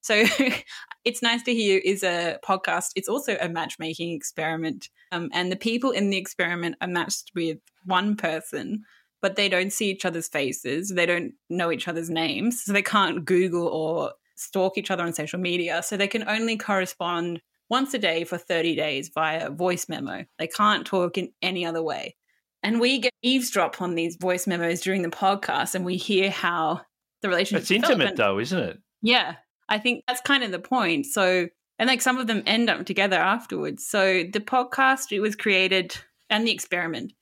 So 0.00 0.24
it's 1.04 1.22
nice 1.22 1.42
to 1.44 1.54
hear 1.54 1.80
is 1.84 2.02
a 2.02 2.38
podcast. 2.44 2.90
It's 2.96 3.08
also 3.08 3.36
a 3.40 3.48
matchmaking 3.48 4.14
experiment. 4.14 4.88
Um, 5.12 5.30
and 5.32 5.50
the 5.50 5.56
people 5.56 5.90
in 5.90 6.10
the 6.10 6.16
experiment 6.16 6.76
are 6.80 6.88
matched 6.88 7.32
with 7.34 7.58
one 7.84 8.16
person, 8.16 8.84
but 9.20 9.36
they 9.36 9.48
don't 9.48 9.72
see 9.72 9.90
each 9.90 10.04
other's 10.04 10.28
faces. 10.28 10.90
They 10.90 11.06
don't 11.06 11.32
know 11.48 11.70
each 11.70 11.88
other's 11.88 12.10
names. 12.10 12.64
So 12.64 12.72
they 12.72 12.82
can't 12.82 13.24
Google 13.24 13.66
or 13.66 14.12
stalk 14.36 14.78
each 14.78 14.90
other 14.90 15.04
on 15.04 15.12
social 15.12 15.38
media. 15.38 15.82
So 15.82 15.96
they 15.96 16.08
can 16.08 16.28
only 16.28 16.56
correspond 16.56 17.40
once 17.68 17.94
a 17.94 17.98
day 17.98 18.24
for 18.24 18.38
30 18.38 18.74
days 18.74 19.10
via 19.14 19.50
voice 19.50 19.88
memo. 19.88 20.24
They 20.38 20.46
can't 20.48 20.86
talk 20.86 21.18
in 21.18 21.32
any 21.40 21.64
other 21.64 21.82
way. 21.82 22.16
And 22.62 22.80
we 22.80 22.98
get 22.98 23.12
eavesdrop 23.22 23.80
on 23.80 23.94
these 23.94 24.16
voice 24.16 24.46
memos 24.46 24.80
during 24.80 25.02
the 25.02 25.08
podcast 25.08 25.74
and 25.74 25.84
we 25.84 25.96
hear 25.96 26.30
how 26.30 26.82
the 27.22 27.28
relationship 27.28 27.62
It's 27.62 27.70
intimate 27.70 28.16
though, 28.16 28.38
isn't 28.38 28.58
it? 28.58 28.78
yeah, 29.02 29.36
I 29.70 29.78
think 29.78 30.04
that's 30.06 30.20
kind 30.20 30.42
of 30.42 30.50
the 30.50 30.58
point. 30.58 31.06
So, 31.06 31.48
and 31.78 31.88
like 31.88 32.02
some 32.02 32.18
of 32.18 32.26
them 32.26 32.42
end 32.44 32.68
up 32.68 32.84
together 32.84 33.16
afterwards. 33.16 33.86
So, 33.86 34.24
the 34.24 34.40
podcast 34.40 35.12
it 35.12 35.20
was 35.20 35.36
created 35.36 35.96
and 36.28 36.46
the 36.46 36.52
experiment 36.52 37.12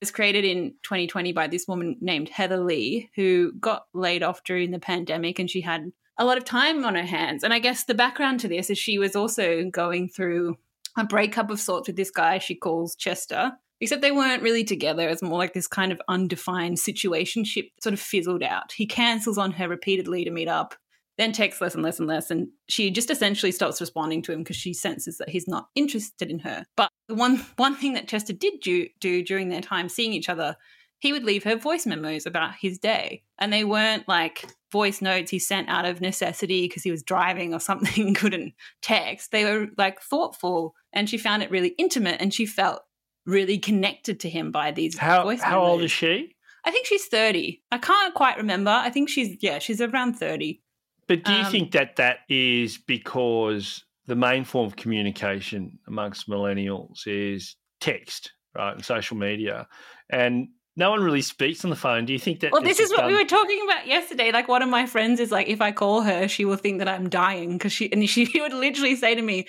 was 0.00 0.10
created 0.10 0.44
in 0.44 0.74
2020 0.82 1.32
by 1.32 1.46
this 1.46 1.66
woman 1.66 1.96
named 2.00 2.28
Heather 2.28 2.58
Lee, 2.58 3.10
who 3.14 3.52
got 3.52 3.86
laid 3.94 4.22
off 4.22 4.44
during 4.44 4.70
the 4.70 4.78
pandemic, 4.78 5.38
and 5.38 5.50
she 5.50 5.62
had 5.62 5.92
a 6.18 6.24
lot 6.24 6.36
of 6.36 6.44
time 6.44 6.84
on 6.84 6.94
her 6.94 7.06
hands. 7.06 7.42
And 7.42 7.54
I 7.54 7.58
guess 7.58 7.84
the 7.84 7.94
background 7.94 8.40
to 8.40 8.48
this 8.48 8.68
is 8.70 8.78
she 8.78 8.98
was 8.98 9.16
also 9.16 9.64
going 9.70 10.08
through 10.08 10.58
a 10.96 11.04
breakup 11.04 11.50
of 11.50 11.60
sorts 11.60 11.88
with 11.88 11.96
this 11.96 12.10
guy 12.10 12.38
she 12.38 12.54
calls 12.54 12.94
Chester. 12.94 13.52
Except 13.80 14.02
they 14.02 14.12
weren't 14.12 14.42
really 14.42 14.64
together. 14.64 15.08
It's 15.08 15.22
more 15.22 15.38
like 15.38 15.52
this 15.52 15.66
kind 15.66 15.90
of 15.90 16.00
undefined 16.08 16.76
situationship 16.76 17.72
sort 17.80 17.92
of 17.92 18.00
fizzled 18.00 18.42
out. 18.42 18.72
He 18.72 18.86
cancels 18.86 19.36
on 19.36 19.52
her 19.52 19.68
repeatedly 19.68 20.24
to 20.24 20.30
meet 20.30 20.48
up 20.48 20.74
then 21.18 21.32
texts 21.32 21.60
less 21.60 21.74
and 21.74 21.82
less 21.82 21.98
and 21.98 22.08
less 22.08 22.30
and 22.30 22.48
she 22.68 22.90
just 22.90 23.10
essentially 23.10 23.52
stops 23.52 23.80
responding 23.80 24.22
to 24.22 24.32
him 24.32 24.40
because 24.40 24.56
she 24.56 24.74
senses 24.74 25.18
that 25.18 25.28
he's 25.28 25.46
not 25.48 25.68
interested 25.74 26.30
in 26.30 26.40
her. 26.40 26.64
But 26.76 26.90
the 27.08 27.14
one 27.14 27.44
one 27.56 27.74
thing 27.76 27.94
that 27.94 28.08
chester 28.08 28.32
did 28.32 28.60
do, 28.60 28.88
do 29.00 29.22
during 29.22 29.48
their 29.48 29.60
time 29.60 29.88
seeing 29.88 30.12
each 30.12 30.28
other 30.28 30.56
he 31.00 31.12
would 31.12 31.24
leave 31.24 31.44
her 31.44 31.56
voice 31.56 31.84
memos 31.84 32.24
about 32.24 32.54
his 32.58 32.78
day. 32.78 33.24
And 33.38 33.52
they 33.52 33.62
weren't 33.62 34.08
like 34.08 34.46
voice 34.72 35.02
notes 35.02 35.30
he 35.30 35.38
sent 35.38 35.68
out 35.68 35.84
of 35.84 36.00
necessity 36.00 36.66
because 36.66 36.82
he 36.82 36.90
was 36.90 37.02
driving 37.02 37.52
or 37.52 37.60
something 37.60 38.14
couldn't 38.14 38.54
text. 38.80 39.30
They 39.30 39.44
were 39.44 39.66
like 39.76 40.00
thoughtful 40.00 40.74
and 40.94 41.08
she 41.10 41.18
found 41.18 41.42
it 41.42 41.50
really 41.50 41.74
intimate 41.76 42.22
and 42.22 42.32
she 42.32 42.46
felt 42.46 42.80
really 43.26 43.58
connected 43.58 44.20
to 44.20 44.30
him 44.30 44.50
by 44.50 44.70
these 44.70 44.96
How 44.96 45.24
voice 45.24 45.42
how 45.42 45.62
old 45.62 45.82
is 45.82 45.90
she? 45.90 46.34
i 46.66 46.70
think 46.70 46.84
she's 46.86 47.06
30 47.06 47.62
i 47.70 47.78
can't 47.78 48.14
quite 48.14 48.36
remember. 48.36 48.70
I 48.70 48.90
think 48.90 49.08
she's 49.08 49.36
yeah 49.40 49.58
she's 49.58 49.80
around 49.80 50.14
30 50.14 50.60
But 51.06 51.24
do 51.24 51.32
you 51.32 51.44
Um, 51.44 51.50
think 51.52 51.72
that 51.72 51.96
that 51.96 52.18
is 52.28 52.78
because 52.78 53.84
the 54.06 54.16
main 54.16 54.44
form 54.44 54.66
of 54.66 54.76
communication 54.76 55.78
amongst 55.86 56.28
millennials 56.28 57.06
is 57.06 57.56
text, 57.80 58.32
right, 58.54 58.74
and 58.74 58.84
social 58.84 59.16
media, 59.16 59.66
and 60.10 60.48
no 60.76 60.90
one 60.90 61.02
really 61.02 61.22
speaks 61.22 61.64
on 61.64 61.70
the 61.70 61.76
phone? 61.76 62.04
Do 62.04 62.12
you 62.12 62.18
think 62.18 62.40
that? 62.40 62.52
Well, 62.52 62.62
this 62.62 62.80
is 62.80 62.90
what 62.90 63.06
we 63.06 63.14
were 63.14 63.24
talking 63.24 63.60
about 63.64 63.86
yesterday. 63.86 64.32
Like, 64.32 64.48
one 64.48 64.62
of 64.62 64.68
my 64.68 64.86
friends 64.86 65.20
is 65.20 65.30
like, 65.30 65.48
if 65.48 65.60
I 65.60 65.72
call 65.72 66.02
her, 66.02 66.26
she 66.28 66.44
will 66.44 66.56
think 66.56 66.78
that 66.78 66.88
I'm 66.88 67.08
dying 67.08 67.52
because 67.58 67.72
she 67.72 67.90
and 67.92 68.08
she 68.14 68.28
would 68.40 68.52
literally 68.52 68.96
say 68.96 69.14
to 69.14 69.22
me, 69.22 69.46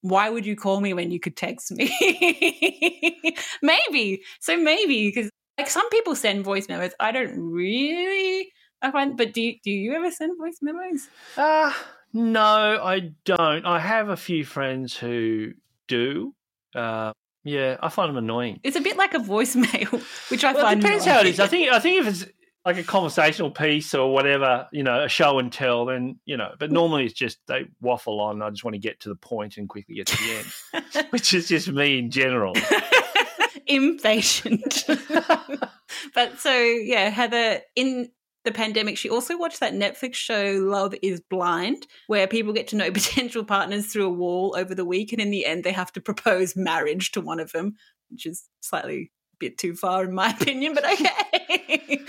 "Why 0.00 0.30
would 0.30 0.46
you 0.46 0.56
call 0.56 0.80
me 0.80 0.92
when 0.94 1.10
you 1.10 1.20
could 1.20 1.36
text 1.36 1.70
me?" 1.72 1.86
maybe. 3.62 4.22
So 4.40 4.56
maybe 4.56 5.08
because 5.08 5.30
like 5.58 5.70
some 5.70 5.88
people 5.90 6.16
send 6.16 6.44
voice 6.44 6.68
memos. 6.68 6.92
I 7.00 7.12
don't 7.12 7.38
really. 7.38 8.52
I 8.84 8.90
find, 8.90 9.16
but 9.16 9.32
do 9.32 9.40
you, 9.40 9.54
do 9.64 9.70
you 9.70 9.94
ever 9.94 10.10
send 10.10 10.36
voice 10.38 10.58
memos? 10.62 11.08
Uh, 11.36 11.72
no, 12.12 12.40
I 12.40 13.12
don't. 13.24 13.64
I 13.66 13.78
have 13.80 14.08
a 14.10 14.16
few 14.16 14.44
friends 14.44 14.96
who 14.96 15.52
do. 15.88 16.34
Uh, 16.74 17.12
yeah, 17.44 17.76
I 17.82 17.88
find 17.88 18.08
them 18.10 18.16
annoying. 18.18 18.60
It's 18.62 18.76
a 18.76 18.80
bit 18.80 18.96
like 18.96 19.14
a 19.14 19.18
voicemail, 19.18 20.00
which 20.30 20.44
I 20.44 20.52
Well, 20.52 20.62
it 20.62 20.64
find 20.68 20.80
depends 20.80 21.04
how 21.04 21.20
it 21.20 21.26
is. 21.26 21.40
I 21.40 21.44
annoying. 21.44 21.50
think 21.50 21.72
I 21.72 21.78
think 21.80 22.06
if 22.06 22.08
it's 22.08 22.32
like 22.64 22.78
a 22.78 22.82
conversational 22.82 23.50
piece 23.50 23.94
or 23.94 24.12
whatever, 24.12 24.66
you 24.72 24.82
know, 24.82 25.04
a 25.04 25.08
show 25.08 25.38
and 25.38 25.52
tell, 25.52 25.84
then 25.86 26.18
you 26.24 26.36
know. 26.36 26.52
But 26.58 26.70
normally 26.72 27.04
it's 27.04 27.14
just 27.14 27.38
they 27.46 27.66
waffle 27.80 28.20
on. 28.20 28.40
I 28.42 28.50
just 28.50 28.64
want 28.64 28.74
to 28.74 28.78
get 28.80 29.00
to 29.00 29.08
the 29.08 29.16
point 29.16 29.56
and 29.56 29.68
quickly 29.68 29.96
get 29.96 30.06
to 30.06 30.16
the 30.16 30.82
end, 30.94 31.06
which 31.10 31.34
is 31.34 31.48
just 31.48 31.68
me 31.68 31.98
in 31.98 32.10
general. 32.10 32.54
impatient. 33.66 34.84
but 36.14 36.38
so 36.38 36.54
yeah, 36.54 37.10
Heather 37.10 37.60
in 37.76 38.10
the 38.44 38.52
pandemic, 38.52 38.98
she 38.98 39.08
also 39.08 39.36
watched 39.36 39.60
that 39.60 39.72
Netflix 39.72 40.14
show 40.14 40.58
Love 40.60 40.94
is 41.02 41.20
Blind, 41.20 41.86
where 42.06 42.26
people 42.26 42.52
get 42.52 42.68
to 42.68 42.76
know 42.76 42.90
potential 42.92 43.44
partners 43.44 43.86
through 43.86 44.06
a 44.06 44.12
wall 44.12 44.54
over 44.56 44.74
the 44.74 44.84
week. 44.84 45.12
And 45.12 45.20
in 45.20 45.30
the 45.30 45.46
end, 45.46 45.64
they 45.64 45.72
have 45.72 45.92
to 45.92 46.00
propose 46.00 46.54
marriage 46.54 47.12
to 47.12 47.20
one 47.20 47.40
of 47.40 47.52
them, 47.52 47.74
which 48.10 48.26
is 48.26 48.44
slightly 48.60 49.10
a 49.34 49.36
bit 49.38 49.58
too 49.58 49.74
far, 49.74 50.04
in 50.04 50.14
my 50.14 50.30
opinion, 50.40 50.74
but 50.74 50.84
okay. 50.84 52.00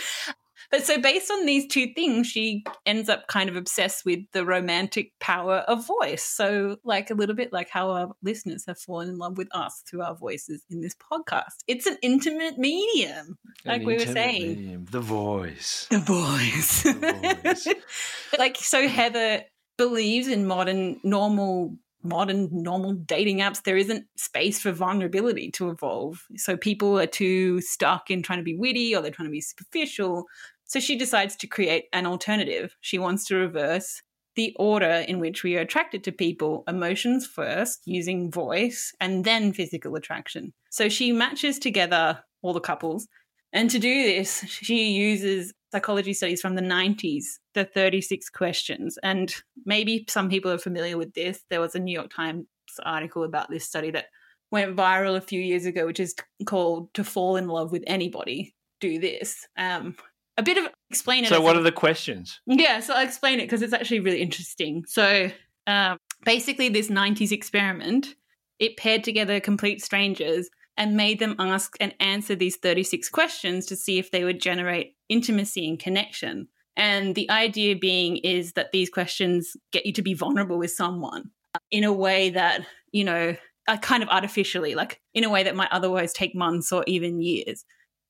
But 0.71 0.85
so, 0.85 0.99
based 0.99 1.31
on 1.31 1.45
these 1.45 1.67
two 1.67 1.87
things, 1.93 2.27
she 2.27 2.63
ends 2.85 3.09
up 3.09 3.27
kind 3.27 3.49
of 3.49 3.55
obsessed 3.55 4.05
with 4.05 4.19
the 4.33 4.45
romantic 4.45 5.11
power 5.19 5.57
of 5.67 5.85
voice. 5.85 6.23
So, 6.23 6.77
like 6.83 7.09
a 7.09 7.13
little 7.13 7.35
bit 7.35 7.53
like 7.53 7.69
how 7.69 7.91
our 7.91 8.15
listeners 8.23 8.65
have 8.67 8.79
fallen 8.79 9.09
in 9.09 9.17
love 9.17 9.37
with 9.37 9.47
us 9.55 9.83
through 9.89 10.01
our 10.01 10.15
voices 10.15 10.63
in 10.69 10.81
this 10.81 10.95
podcast. 10.95 11.63
It's 11.67 11.85
an 11.85 11.97
intimate 12.01 12.57
medium, 12.57 13.37
like 13.65 13.81
An 13.81 13.87
we 13.87 13.93
were 13.95 14.05
saying. 14.05 14.57
medium, 14.57 14.85
the 14.91 15.01
voice. 15.01 15.87
The 15.89 15.99
voice. 15.99 16.83
The 16.83 17.39
voice. 17.43 17.67
like, 18.39 18.57
so 18.57 18.87
Heather 18.87 19.43
believes 19.77 20.27
in 20.27 20.45
modern, 20.45 20.99
normal 21.03 21.77
modern 22.05 22.47
normal 22.51 22.93
dating 22.93 23.39
apps 23.39 23.63
there 23.63 23.77
isn't 23.77 24.05
space 24.15 24.61
for 24.61 24.71
vulnerability 24.71 25.49
to 25.49 25.69
evolve 25.69 26.23
so 26.35 26.55
people 26.55 26.99
are 26.99 27.07
too 27.07 27.59
stuck 27.61 28.11
in 28.11 28.21
trying 28.21 28.39
to 28.39 28.43
be 28.43 28.55
witty 28.55 28.95
or 28.95 29.01
they're 29.01 29.11
trying 29.11 29.27
to 29.27 29.31
be 29.31 29.41
superficial 29.41 30.25
so 30.65 30.79
she 30.79 30.97
decides 30.97 31.35
to 31.37 31.47
create 31.47 31.85
an 31.93 32.05
alternative. 32.05 32.75
She 32.81 32.99
wants 32.99 33.25
to 33.25 33.35
reverse 33.35 34.01
the 34.35 34.53
order 34.59 35.05
in 35.07 35.19
which 35.19 35.43
we 35.43 35.55
are 35.55 35.61
attracted 35.61 36.03
to 36.03 36.11
people 36.11 36.63
emotions 36.67 37.25
first, 37.25 37.81
using 37.85 38.31
voice, 38.31 38.91
and 38.99 39.23
then 39.23 39.53
physical 39.53 39.95
attraction. 39.95 40.53
So 40.69 40.89
she 40.89 41.11
matches 41.11 41.57
together 41.57 42.19
all 42.41 42.53
the 42.53 42.59
couples. 42.59 43.07
And 43.53 43.69
to 43.69 43.79
do 43.79 44.03
this, 44.03 44.43
she 44.47 44.91
uses 44.91 45.53
psychology 45.71 46.13
studies 46.13 46.41
from 46.41 46.55
the 46.55 46.61
90s, 46.61 47.23
the 47.53 47.63
36 47.63 48.29
questions. 48.29 48.97
And 49.01 49.33
maybe 49.65 50.05
some 50.09 50.29
people 50.29 50.51
are 50.51 50.57
familiar 50.57 50.97
with 50.97 51.13
this. 51.13 51.43
There 51.49 51.61
was 51.61 51.75
a 51.75 51.79
New 51.79 51.93
York 51.93 52.11
Times 52.13 52.45
article 52.83 53.23
about 53.23 53.49
this 53.49 53.65
study 53.65 53.91
that 53.91 54.07
went 54.51 54.75
viral 54.75 55.15
a 55.15 55.21
few 55.21 55.39
years 55.39 55.65
ago, 55.65 55.85
which 55.85 55.99
is 55.99 56.15
called 56.45 56.93
To 56.95 57.03
Fall 57.03 57.37
in 57.37 57.47
Love 57.47 57.71
with 57.71 57.83
Anybody. 57.87 58.53
Do 58.81 58.99
this. 58.99 59.47
Um, 59.57 59.95
a 60.37 60.43
bit 60.43 60.57
of 60.57 60.69
explain 60.89 61.23
it. 61.23 61.29
So, 61.29 61.41
what 61.41 61.55
a- 61.55 61.59
are 61.59 61.63
the 61.63 61.71
questions? 61.71 62.39
yeah, 62.45 62.79
so 62.79 62.93
I'll 62.93 63.05
explain 63.05 63.39
it 63.39 63.43
because 63.43 63.61
it's 63.61 63.73
actually 63.73 64.01
really 64.01 64.21
interesting. 64.21 64.83
So 64.87 65.29
um, 65.67 65.97
basically, 66.23 66.69
this 66.69 66.89
90s 66.89 67.31
experiment, 67.31 68.15
it 68.59 68.77
paired 68.77 69.03
together 69.03 69.39
complete 69.39 69.83
strangers 69.83 70.49
and 70.77 70.97
made 70.97 71.19
them 71.19 71.35
ask 71.39 71.75
and 71.79 71.93
answer 71.99 72.35
these 72.35 72.57
36 72.57 73.09
questions 73.09 73.65
to 73.67 73.75
see 73.75 73.97
if 73.97 74.11
they 74.11 74.23
would 74.23 74.41
generate 74.41 74.95
intimacy 75.09 75.67
and 75.67 75.79
connection. 75.79 76.47
And 76.75 77.15
the 77.15 77.29
idea 77.29 77.75
being 77.75 78.17
is 78.17 78.53
that 78.53 78.73
these 78.73 78.89
questions 78.89 79.55
get 79.71 79.85
you 79.85 79.93
to 79.93 80.01
be 80.01 80.13
vulnerable 80.13 80.57
with 80.57 80.71
someone 80.71 81.31
in 81.71 81.85
a 81.85 81.93
way 81.93 82.31
that, 82.31 82.65
you 82.91 83.05
know, 83.05 83.35
uh, 83.67 83.77
kind 83.77 84.03
of 84.03 84.09
artificially, 84.09 84.75
like 84.75 84.99
in 85.13 85.23
a 85.23 85.29
way 85.29 85.43
that 85.43 85.55
might 85.55 85.71
otherwise 85.71 86.11
take 86.11 86.35
months 86.35 86.71
or 86.71 86.83
even 86.87 87.21
years. 87.21 87.63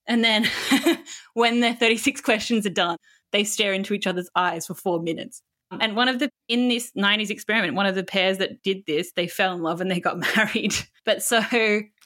And 0.06 0.24
then 0.24 0.46
when 1.34 1.60
their 1.60 1.74
36 1.74 2.20
questions 2.20 2.66
are 2.66 2.70
done, 2.70 2.96
they 3.32 3.44
stare 3.44 3.72
into 3.72 3.94
each 3.94 4.06
other's 4.06 4.30
eyes 4.34 4.66
for 4.66 4.74
four 4.74 5.00
minutes. 5.00 5.42
Mm. 5.72 5.78
And 5.80 5.96
one 5.96 6.08
of 6.08 6.18
the, 6.18 6.30
in 6.48 6.68
this 6.68 6.92
90s 6.96 7.30
experiment, 7.30 7.74
one 7.74 7.86
of 7.86 7.94
the 7.94 8.04
pairs 8.04 8.38
that 8.38 8.62
did 8.62 8.86
this, 8.86 9.12
they 9.12 9.26
fell 9.26 9.52
in 9.54 9.62
love 9.62 9.80
and 9.80 9.90
they 9.90 10.00
got 10.00 10.18
married. 10.36 10.74
But 11.04 11.22
so 11.22 11.40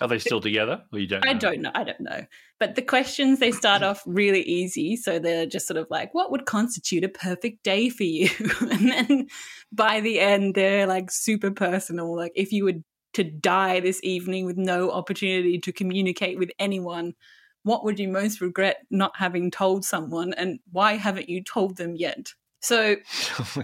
Are 0.00 0.08
they 0.08 0.18
still 0.18 0.40
together? 0.40 0.82
Or 0.92 0.98
you 0.98 1.06
don't? 1.06 1.26
I 1.26 1.34
don't 1.34 1.60
know. 1.60 1.70
I 1.74 1.84
don't 1.84 2.00
know. 2.00 2.24
But 2.58 2.74
the 2.74 2.82
questions, 2.82 3.38
they 3.38 3.52
start 3.52 3.82
mm. 3.82 3.90
off 3.90 4.02
really 4.06 4.42
easy. 4.42 4.96
So 4.96 5.18
they're 5.18 5.46
just 5.46 5.66
sort 5.66 5.78
of 5.78 5.86
like, 5.90 6.14
what 6.14 6.30
would 6.30 6.46
constitute 6.46 7.04
a 7.04 7.08
perfect 7.08 7.62
day 7.62 7.90
for 7.90 8.04
you? 8.04 8.30
and 8.60 8.90
then 8.90 9.26
by 9.72 10.00
the 10.00 10.20
end, 10.20 10.54
they're 10.54 10.86
like 10.86 11.10
super 11.10 11.50
personal. 11.50 12.14
Like, 12.14 12.32
if 12.34 12.52
you 12.52 12.64
were 12.64 12.74
to 13.12 13.24
die 13.24 13.80
this 13.80 14.00
evening 14.02 14.46
with 14.46 14.56
no 14.56 14.90
opportunity 14.90 15.58
to 15.58 15.72
communicate 15.72 16.38
with 16.38 16.50
anyone, 16.58 17.14
what 17.62 17.84
would 17.84 17.98
you 17.98 18.08
most 18.08 18.40
regret 18.40 18.78
not 18.90 19.12
having 19.16 19.50
told 19.50 19.84
someone? 19.84 20.32
And 20.34 20.60
why 20.72 20.94
haven't 20.96 21.28
you 21.28 21.42
told 21.42 21.76
them 21.76 21.94
yet? 21.96 22.32
So, 22.62 22.96
Oh 23.38 23.44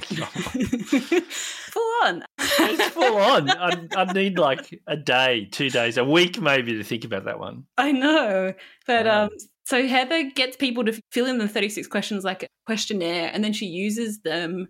full 1.20 1.92
on. 2.04 2.24
It's 2.38 2.88
full 2.94 3.16
on. 3.16 3.50
I, 3.50 3.88
I 3.94 4.04
need 4.12 4.38
like 4.38 4.80
a 4.86 4.96
day, 4.96 5.46
two 5.50 5.70
days, 5.70 5.98
a 5.98 6.04
week 6.04 6.40
maybe 6.40 6.72
to 6.74 6.84
think 6.84 7.04
about 7.04 7.24
that 7.26 7.38
one. 7.38 7.64
I 7.76 7.92
know. 7.92 8.54
But 8.86 9.06
Wow. 9.06 9.24
um 9.24 9.30
so 9.64 9.86
Heather 9.86 10.30
gets 10.30 10.56
people 10.56 10.84
to 10.84 11.00
fill 11.10 11.26
in 11.26 11.38
the 11.38 11.48
36 11.48 11.88
questions 11.88 12.22
like 12.24 12.44
a 12.44 12.46
questionnaire 12.66 13.30
and 13.34 13.42
then 13.42 13.52
she 13.52 13.66
uses 13.66 14.20
them 14.20 14.68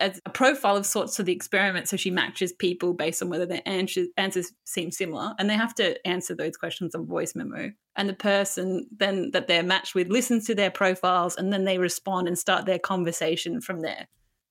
as 0.00 0.20
a 0.24 0.30
profile 0.30 0.76
of 0.76 0.86
sorts 0.86 1.16
for 1.16 1.22
the 1.22 1.32
experiment 1.32 1.88
so 1.88 1.96
she 1.96 2.10
matches 2.10 2.52
people 2.52 2.94
based 2.94 3.22
on 3.22 3.28
whether 3.28 3.46
their 3.46 3.62
answers, 3.66 4.08
answers 4.16 4.52
seem 4.64 4.90
similar 4.90 5.34
and 5.38 5.48
they 5.48 5.54
have 5.54 5.74
to 5.74 6.06
answer 6.06 6.34
those 6.34 6.56
questions 6.56 6.94
on 6.94 7.06
voice 7.06 7.34
memo 7.34 7.70
and 7.96 8.08
the 8.08 8.14
person 8.14 8.86
then 8.96 9.30
that 9.32 9.46
they're 9.48 9.62
matched 9.62 9.94
with 9.94 10.08
listens 10.08 10.46
to 10.46 10.54
their 10.54 10.70
profiles 10.70 11.36
and 11.36 11.52
then 11.52 11.64
they 11.64 11.78
respond 11.78 12.28
and 12.28 12.38
start 12.38 12.66
their 12.66 12.78
conversation 12.78 13.60
from 13.60 13.80
there 13.80 14.06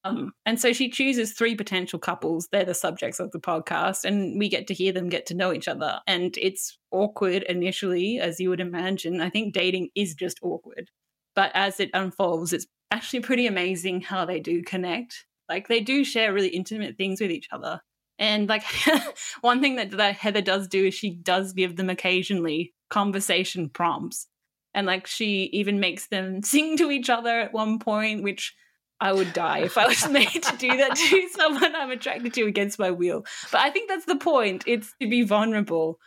um, 0.08 0.32
and 0.46 0.60
so 0.60 0.74
she 0.74 0.90
chooses 0.90 1.34
three 1.34 1.56
potential 1.56 2.00
couples. 2.00 2.48
They're 2.52 2.64
the 2.64 2.74
subjects 2.74 3.20
of 3.20 3.32
the 3.32 3.40
podcast, 3.40 4.06
and 4.06 4.40
we 4.40 4.48
get 4.48 4.68
to 4.68 4.74
hear 4.74 4.94
them 4.94 5.10
get 5.10 5.26
to 5.28 5.36
know 5.36 5.52
each 5.52 5.68
other. 5.68 6.00
And 6.08 6.38
it's 6.38 6.78
awkward 6.92 7.44
initially, 7.44 8.20
as 8.20 8.40
you 8.40 8.50
would 8.50 8.62
imagine. 8.62 9.20
I 9.20 9.30
think 9.30 9.54
dating 9.54 9.90
is 9.96 10.16
just 10.16 10.40
awkward. 10.42 10.90
But 11.36 11.52
as 11.54 11.80
it 11.80 11.90
unfolds, 11.94 12.54
it's 12.54 12.68
actually 12.90 13.20
pretty 13.20 13.48
amazing 13.48 14.02
how 14.02 14.26
they 14.26 14.40
do 14.40 14.64
connect. 14.64 15.26
Like 15.50 15.68
they 15.68 15.82
do 15.82 16.04
share 16.04 16.34
really 16.34 16.50
intimate 16.50 16.98
things 16.98 17.22
with 17.22 17.32
each 17.32 17.48
other. 17.52 17.82
And 18.20 18.50
like 18.50 18.64
one 19.42 19.62
thing 19.62 19.76
that, 19.76 19.92
that 19.92 20.16
Heather 20.16 20.42
does 20.42 20.68
do 20.68 20.86
is 20.86 20.94
she 20.94 21.12
does 21.12 21.54
give 21.54 21.76
them 21.76 21.90
occasionally 21.90 22.74
conversation 22.90 23.70
prompts. 23.70 24.28
And 24.74 24.88
like 24.88 25.08
she 25.08 25.50
even 25.54 25.80
makes 25.80 26.08
them 26.08 26.42
sing 26.44 26.78
to 26.78 26.92
each 26.92 27.10
other 27.10 27.40
at 27.40 27.54
one 27.54 27.80
point, 27.80 28.24
which 28.24 28.54
I 29.00 29.14
would 29.14 29.34
die 29.34 29.60
if 29.60 29.78
I 29.78 29.88
was 29.88 30.10
made 30.12 30.44
to 30.44 30.58
do 30.58 30.76
that 30.78 30.96
to 30.96 31.30
someone 31.30 31.76
I'm 31.76 31.92
attracted 31.92 32.34
to 32.34 32.44
against 32.44 32.80
my 32.80 32.92
will. 32.92 33.26
But 33.52 33.62
I 33.62 33.70
think 33.70 33.90
that's 33.90 34.06
the 34.06 34.16
point. 34.16 34.64
It's 34.66 34.94
to 35.02 35.08
be 35.08 35.24
vulnerable. 35.24 36.00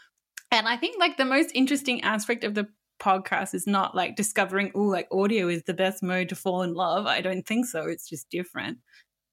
And 0.51 0.67
I 0.67 0.77
think 0.77 0.99
like 0.99 1.17
the 1.17 1.25
most 1.25 1.53
interesting 1.55 2.03
aspect 2.03 2.43
of 2.43 2.55
the 2.55 2.67
podcast 3.01 3.55
is 3.55 3.67
not 3.67 3.95
like 3.95 4.17
discovering, 4.17 4.73
oh, 4.75 4.83
like 4.83 5.09
audio 5.13 5.49
is 5.49 5.63
the 5.63 5.75
best 5.75 6.03
mode 6.03 6.29
to 6.29 6.37
fall 6.37 6.63
in 6.63 6.75
love. 6.75 7.07
I 7.07 7.21
don't 7.21 7.47
think 7.47 7.67
so. 7.67 7.85
It's 7.87 8.09
just 8.09 8.29
different. 8.31 8.79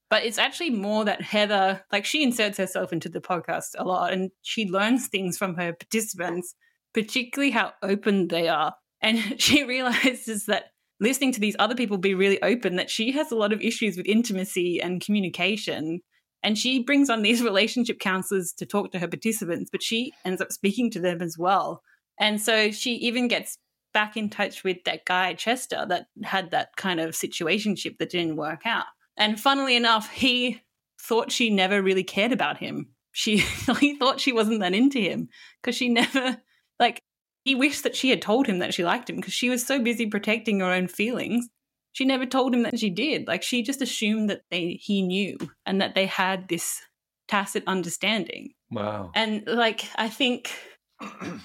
But 0.10 0.24
it's 0.24 0.38
actually 0.38 0.70
more 0.70 1.04
that 1.06 1.22
Heather, 1.22 1.84
like 1.92 2.06
she 2.06 2.24
inserts 2.24 2.58
herself 2.58 2.94
into 2.94 3.10
the 3.10 3.20
podcast 3.20 3.76
a 3.78 3.84
lot 3.84 4.14
and 4.14 4.32
she 4.42 4.66
learns 4.66 5.08
things 5.08 5.38
from 5.38 5.56
her 5.56 5.74
participants, 5.74 6.56
particularly 6.94 7.52
how 7.52 7.74
open 7.84 8.30
they 8.30 8.48
are. 8.48 8.74
And 9.02 9.20
she 9.42 9.64
realizes 9.64 10.46
that 10.46 10.72
listening 11.00 11.34
to 11.34 11.40
these 11.40 11.56
other 11.60 11.76
people 11.76 11.98
be 11.98 12.16
really 12.16 12.42
open 12.42 12.78
that 12.78 12.90
she 12.90 13.12
has 13.12 13.32
a 13.32 13.36
lot 13.36 13.54
of 13.54 13.62
issues 13.62 13.98
with 13.98 14.06
intimacy 14.06 14.82
and 14.82 15.04
communication. 15.04 16.02
And 16.42 16.58
she 16.58 16.84
brings 16.84 17.10
on 17.10 17.22
these 17.22 17.44
relationship 17.44 18.00
counselors 18.00 18.54
to 18.58 18.66
talk 18.66 18.92
to 18.92 19.00
her 19.00 19.08
participants, 19.08 19.70
but 19.72 19.84
she 19.84 20.14
ends 20.24 20.42
up 20.42 20.52
speaking 20.52 20.90
to 20.92 21.00
them 21.00 21.22
as 21.22 21.38
well. 21.38 21.84
And 22.20 22.42
so 22.42 22.72
she 22.72 22.94
even 22.96 23.28
gets 23.28 23.58
back 23.94 24.18
in 24.18 24.30
touch 24.30 24.64
with 24.64 24.78
that 24.86 25.06
guy, 25.06 25.34
Chester, 25.34 25.86
that 25.90 26.08
had 26.24 26.52
that 26.52 26.76
kind 26.78 27.00
of 27.00 27.12
situationship 27.12 27.98
that 27.98 28.10
didn't 28.10 28.36
work 28.36 28.62
out. 28.66 28.86
And 29.18 29.40
funnily 29.40 29.76
enough, 29.76 30.12
he 30.12 30.62
thought 31.02 31.32
she 31.32 31.50
never 31.50 31.82
really 31.82 32.04
cared 32.04 32.32
about 32.32 32.58
him. 32.58 32.90
She 33.12 33.38
he 33.80 33.96
thought 33.96 34.20
she 34.20 34.32
wasn't 34.32 34.60
that 34.60 34.74
into 34.74 35.00
him 35.00 35.30
because 35.62 35.76
she 35.76 35.90
never 35.90 36.38
like 36.80 37.02
he 37.44 37.56
wished 37.56 37.84
that 37.84 37.96
she 37.96 38.10
had 38.10 38.22
told 38.22 38.46
him 38.46 38.60
that 38.60 38.74
she 38.74 38.84
liked 38.84 39.10
him 39.10 39.16
because 39.16 39.34
she 39.34 39.50
was 39.50 39.66
so 39.66 39.82
busy 39.82 40.06
protecting 40.06 40.60
her 40.60 40.72
own 40.72 40.88
feelings. 40.88 41.48
She 41.94 42.06
never 42.06 42.26
told 42.26 42.54
him 42.54 42.64
that 42.64 42.78
she 42.78 42.90
did. 42.90 43.28
Like 43.28 43.42
she 43.42 43.64
just 43.64 43.82
assumed 43.82 44.30
that 44.30 44.42
they 44.52 44.80
he 44.82 45.02
knew 45.02 45.38
and 45.66 45.82
that 45.82 45.96
they 45.96 46.06
had 46.06 46.48
this 46.48 46.80
tacit 47.28 47.64
understanding. 47.66 48.54
Wow. 48.70 49.12
And 49.16 49.44
like 49.48 49.90
I 49.96 50.10
think 50.10 50.52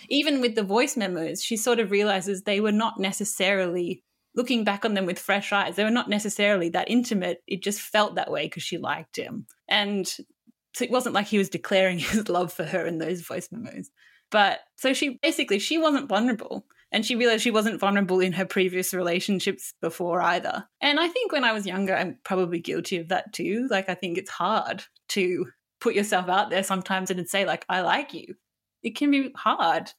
even 0.08 0.40
with 0.40 0.54
the 0.54 0.62
voice 0.62 0.96
memos, 0.96 1.42
she 1.42 1.56
sort 1.56 1.78
of 1.78 1.90
realizes 1.90 2.42
they 2.42 2.60
were 2.60 2.72
not 2.72 2.98
necessarily 2.98 4.02
looking 4.34 4.64
back 4.64 4.84
on 4.84 4.94
them 4.94 5.06
with 5.06 5.18
fresh 5.18 5.52
eyes. 5.52 5.76
They 5.76 5.84
were 5.84 5.90
not 5.90 6.08
necessarily 6.08 6.70
that 6.70 6.90
intimate. 6.90 7.42
It 7.46 7.62
just 7.62 7.80
felt 7.80 8.14
that 8.14 8.30
way 8.30 8.46
because 8.46 8.62
she 8.62 8.78
liked 8.78 9.16
him. 9.16 9.46
And 9.68 10.06
so 10.74 10.84
it 10.84 10.90
wasn't 10.90 11.14
like 11.14 11.26
he 11.26 11.38
was 11.38 11.48
declaring 11.48 11.98
his 12.00 12.28
love 12.28 12.52
for 12.52 12.64
her 12.64 12.86
in 12.86 12.98
those 12.98 13.20
voice 13.20 13.48
memos. 13.50 13.90
But 14.30 14.60
so 14.76 14.94
she 14.94 15.18
basically 15.22 15.58
she 15.58 15.76
wasn't 15.76 16.08
vulnerable 16.08 16.64
and 16.90 17.04
she 17.04 17.16
realized 17.16 17.42
she 17.42 17.50
wasn't 17.50 17.80
vulnerable 17.80 18.20
in 18.20 18.32
her 18.32 18.46
previous 18.46 18.94
relationships 18.94 19.74
before 19.82 20.22
either. 20.22 20.66
And 20.80 20.98
I 20.98 21.08
think 21.08 21.32
when 21.32 21.44
I 21.44 21.52
was 21.52 21.66
younger 21.66 21.94
I'm 21.94 22.18
probably 22.24 22.58
guilty 22.58 22.96
of 22.96 23.08
that 23.08 23.32
too. 23.34 23.68
Like 23.70 23.90
I 23.90 23.94
think 23.94 24.16
it's 24.16 24.30
hard 24.30 24.84
to 25.10 25.46
put 25.80 25.94
yourself 25.94 26.28
out 26.28 26.48
there 26.48 26.62
sometimes 26.62 27.10
and 27.10 27.28
say 27.28 27.44
like 27.44 27.66
I 27.68 27.82
like 27.82 28.14
you. 28.14 28.36
It 28.82 28.96
can 28.96 29.10
be 29.10 29.32
hard. 29.36 29.90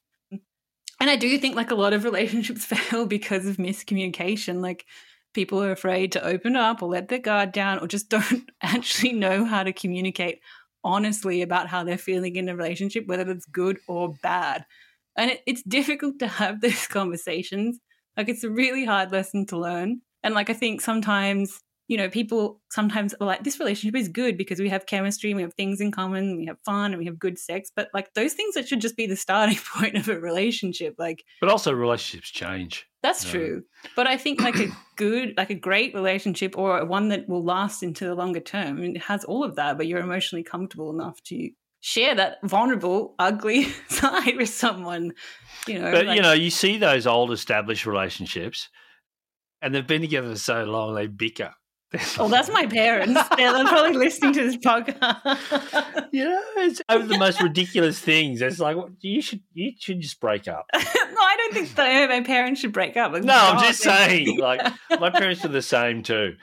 And 1.04 1.10
I 1.10 1.16
do 1.16 1.36
think 1.36 1.54
like 1.54 1.70
a 1.70 1.74
lot 1.74 1.92
of 1.92 2.02
relationships 2.02 2.64
fail 2.64 3.04
because 3.04 3.44
of 3.44 3.58
miscommunication. 3.58 4.62
Like 4.62 4.86
people 5.34 5.62
are 5.62 5.70
afraid 5.70 6.12
to 6.12 6.26
open 6.26 6.56
up 6.56 6.80
or 6.82 6.88
let 6.88 7.08
their 7.08 7.18
guard 7.18 7.52
down 7.52 7.78
or 7.78 7.86
just 7.86 8.08
don't 8.08 8.50
actually 8.62 9.12
know 9.12 9.44
how 9.44 9.62
to 9.62 9.74
communicate 9.74 10.40
honestly 10.82 11.42
about 11.42 11.68
how 11.68 11.84
they're 11.84 11.98
feeling 11.98 12.36
in 12.36 12.48
a 12.48 12.56
relationship, 12.56 13.06
whether 13.06 13.30
it's 13.30 13.44
good 13.44 13.80
or 13.86 14.14
bad. 14.22 14.64
And 15.14 15.32
it, 15.32 15.42
it's 15.46 15.62
difficult 15.62 16.20
to 16.20 16.26
have 16.26 16.60
those 16.62 16.86
conversations. 16.86 17.78
Like, 18.16 18.30
it's 18.30 18.44
a 18.44 18.50
really 18.50 18.86
hard 18.86 19.12
lesson 19.12 19.44
to 19.48 19.58
learn. 19.58 20.00
And, 20.22 20.32
like, 20.32 20.48
I 20.48 20.54
think 20.54 20.80
sometimes, 20.80 21.60
you 21.86 21.96
know, 21.98 22.08
people 22.08 22.62
sometimes 22.70 23.14
are 23.20 23.26
like, 23.26 23.44
this 23.44 23.58
relationship 23.60 23.94
is 23.98 24.08
good 24.08 24.38
because 24.38 24.58
we 24.58 24.70
have 24.70 24.86
chemistry 24.86 25.30
and 25.30 25.36
we 25.36 25.42
have 25.42 25.54
things 25.54 25.80
in 25.80 25.90
common, 25.90 26.36
we 26.38 26.46
have 26.46 26.56
fun 26.64 26.92
and 26.92 26.98
we 26.98 27.04
have 27.04 27.18
good 27.18 27.38
sex. 27.38 27.70
But, 27.74 27.88
like, 27.92 28.14
those 28.14 28.32
things 28.32 28.54
that 28.54 28.66
should 28.66 28.80
just 28.80 28.96
be 28.96 29.06
the 29.06 29.16
starting 29.16 29.58
point 29.74 29.96
of 29.96 30.08
a 30.08 30.18
relationship. 30.18 30.94
Like, 30.98 31.24
But 31.40 31.50
also, 31.50 31.72
relationships 31.72 32.30
change. 32.30 32.86
that's 33.02 33.24
true. 33.24 33.64
But 33.96 34.06
I 34.06 34.16
think 34.16 34.40
like 34.40 34.56
a 34.56 34.68
good, 34.96 35.34
like 35.36 35.50
a 35.50 35.54
great 35.54 35.94
relationship 35.94 36.56
or 36.56 36.82
one 36.86 37.08
that 37.10 37.28
will 37.28 37.44
last 37.44 37.82
into 37.82 38.06
the 38.06 38.14
longer 38.14 38.40
term, 38.40 38.78
I 38.78 38.80
mean, 38.80 38.96
it 38.96 39.02
has 39.02 39.24
all 39.24 39.44
of 39.44 39.56
that, 39.56 39.76
but 39.76 39.86
you're 39.86 40.00
emotionally 40.00 40.42
comfortable 40.42 40.90
enough 40.90 41.22
to 41.24 41.50
share 41.80 42.14
that 42.14 42.38
vulnerable, 42.42 43.14
ugly 43.18 43.64
side 43.90 44.38
with 44.38 44.48
someone, 44.48 45.12
you 45.68 45.78
know. 45.78 45.92
But 45.92 46.06
like- 46.06 46.16
you 46.16 46.22
know, 46.22 46.32
you 46.32 46.48
see 46.48 46.78
those 46.78 47.06
old 47.06 47.30
established 47.30 47.84
relationships, 47.84 48.70
and 49.60 49.74
they've 49.74 49.86
been 49.86 50.00
together 50.00 50.30
for 50.30 50.38
so 50.38 50.64
long 50.64 50.94
they 50.94 51.06
bicker. 51.08 51.52
Oh, 52.18 52.28
that's 52.28 52.48
my 52.50 52.66
parents. 52.66 53.20
They're 53.36 53.52
they're 53.52 53.64
probably 53.66 53.92
listening 53.96 54.32
to 54.34 54.44
this 54.44 54.56
podcast. 54.56 56.08
you 56.12 56.24
know, 56.24 56.40
it's 56.58 56.80
over 56.88 57.06
the 57.06 57.18
most 57.18 57.42
ridiculous 57.42 57.98
things. 57.98 58.40
It's 58.42 58.58
like 58.60 58.76
you 59.00 59.20
should 59.22 59.40
you 59.52 59.72
should 59.78 60.00
just 60.00 60.20
break 60.20 60.48
up. 60.48 60.66
no, 60.74 60.80
I 60.82 61.36
don't 61.38 61.54
think 61.54 61.74
that 61.74 62.08
my 62.08 62.20
parents 62.22 62.60
should 62.60 62.72
break 62.72 62.96
up. 62.96 63.12
Like, 63.12 63.24
No, 63.24 63.34
I'm 63.34 63.62
just 63.64 63.82
saying. 63.82 64.38
Like 64.38 64.60
my 65.00 65.10
parents 65.10 65.44
are 65.44 65.48
the 65.48 65.62
same 65.62 66.02
too. 66.02 66.36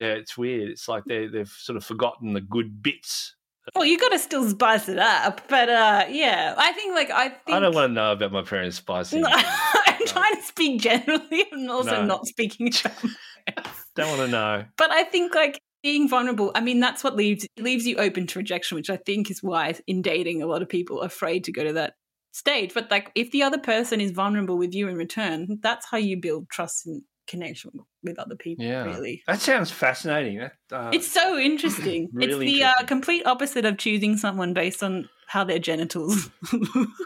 Yeah, 0.00 0.08
it's 0.14 0.36
weird. 0.38 0.70
It's 0.70 0.88
like 0.88 1.04
they 1.04 1.26
they've 1.26 1.48
sort 1.48 1.76
of 1.76 1.84
forgotten 1.84 2.32
the 2.32 2.40
good 2.40 2.82
bits. 2.82 3.34
well, 3.74 3.84
you 3.84 3.98
got 3.98 4.08
to 4.12 4.18
still 4.18 4.48
spice 4.48 4.88
it 4.88 4.98
up, 4.98 5.42
but 5.48 5.68
uh, 5.68 6.06
yeah, 6.08 6.54
I 6.56 6.72
think 6.72 6.94
like 6.94 7.10
I 7.10 7.28
think 7.28 7.56
I 7.56 7.60
don't 7.60 7.74
want 7.74 7.90
to 7.90 7.94
know 7.94 8.12
about 8.12 8.32
my 8.32 8.42
parents 8.42 8.76
spicing. 8.78 9.20
No, 9.20 9.28
I'm 9.30 10.06
trying 10.06 10.36
to 10.36 10.42
speak 10.42 10.80
generally 10.80 11.44
and 11.52 11.70
also 11.70 12.00
No. 12.00 12.06
not 12.06 12.26
speaking 12.26 12.68
about 12.68 13.04
my 13.04 13.10
Don't 13.96 14.08
want 14.08 14.20
to 14.22 14.28
know. 14.28 14.64
But 14.76 14.90
I 14.90 15.04
think 15.04 15.34
like 15.34 15.60
being 15.82 16.08
vulnerable, 16.08 16.52
I 16.54 16.60
mean, 16.60 16.80
that's 16.80 17.02
what 17.02 17.16
leaves 17.16 17.46
leaves 17.58 17.86
you 17.86 17.96
open 17.96 18.26
to 18.28 18.38
rejection, 18.38 18.76
which 18.76 18.90
I 18.90 18.96
think 18.96 19.30
is 19.30 19.42
why 19.42 19.74
in 19.86 20.02
dating 20.02 20.42
a 20.42 20.46
lot 20.46 20.62
of 20.62 20.68
people 20.68 21.02
are 21.02 21.06
afraid 21.06 21.44
to 21.44 21.52
go 21.52 21.64
to 21.64 21.72
that 21.74 21.94
stage. 22.32 22.72
But 22.74 22.90
like 22.90 23.10
if 23.14 23.30
the 23.30 23.42
other 23.42 23.58
person 23.58 24.00
is 24.00 24.10
vulnerable 24.10 24.58
with 24.58 24.74
you 24.74 24.88
in 24.88 24.96
return, 24.96 25.58
that's 25.62 25.86
how 25.90 25.98
you 25.98 26.20
build 26.20 26.48
trust 26.50 26.86
and 26.86 27.02
connection 27.26 27.70
with 28.02 28.18
other 28.18 28.34
people. 28.34 28.64
Yeah. 28.64 28.84
Really. 28.84 29.22
That 29.26 29.40
sounds 29.40 29.70
fascinating. 29.70 30.38
That, 30.38 30.52
uh, 30.72 30.90
It's 30.92 31.10
so 31.10 31.38
interesting. 31.38 32.08
it's 32.14 32.26
Really 32.26 32.46
the 32.46 32.64
uh, 32.64 32.72
complete 32.86 33.24
opposite 33.24 33.64
of 33.64 33.78
choosing 33.78 34.16
someone 34.16 34.52
based 34.52 34.82
on 34.82 35.08
how 35.28 35.44
their 35.44 35.60
genitals. 35.60 36.28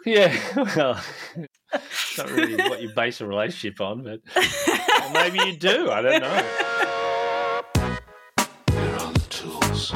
yeah. 0.07 0.35
Well, 0.77 1.01
it's 1.75 2.19
not 2.19 2.31
really 2.31 2.57
what 2.57 2.81
you 2.81 2.91
base 2.95 3.21
a 3.21 3.27
relationship 3.27 3.81
on, 3.81 4.03
but 4.03 4.21
maybe 5.13 5.39
you 5.39 5.57
do. 5.57 5.91
I 5.91 6.03
don't 6.03 6.21
know. 6.21 6.43
Here 8.73 8.97
are 8.97 9.13
the 9.13 9.21
tools. 9.29 9.93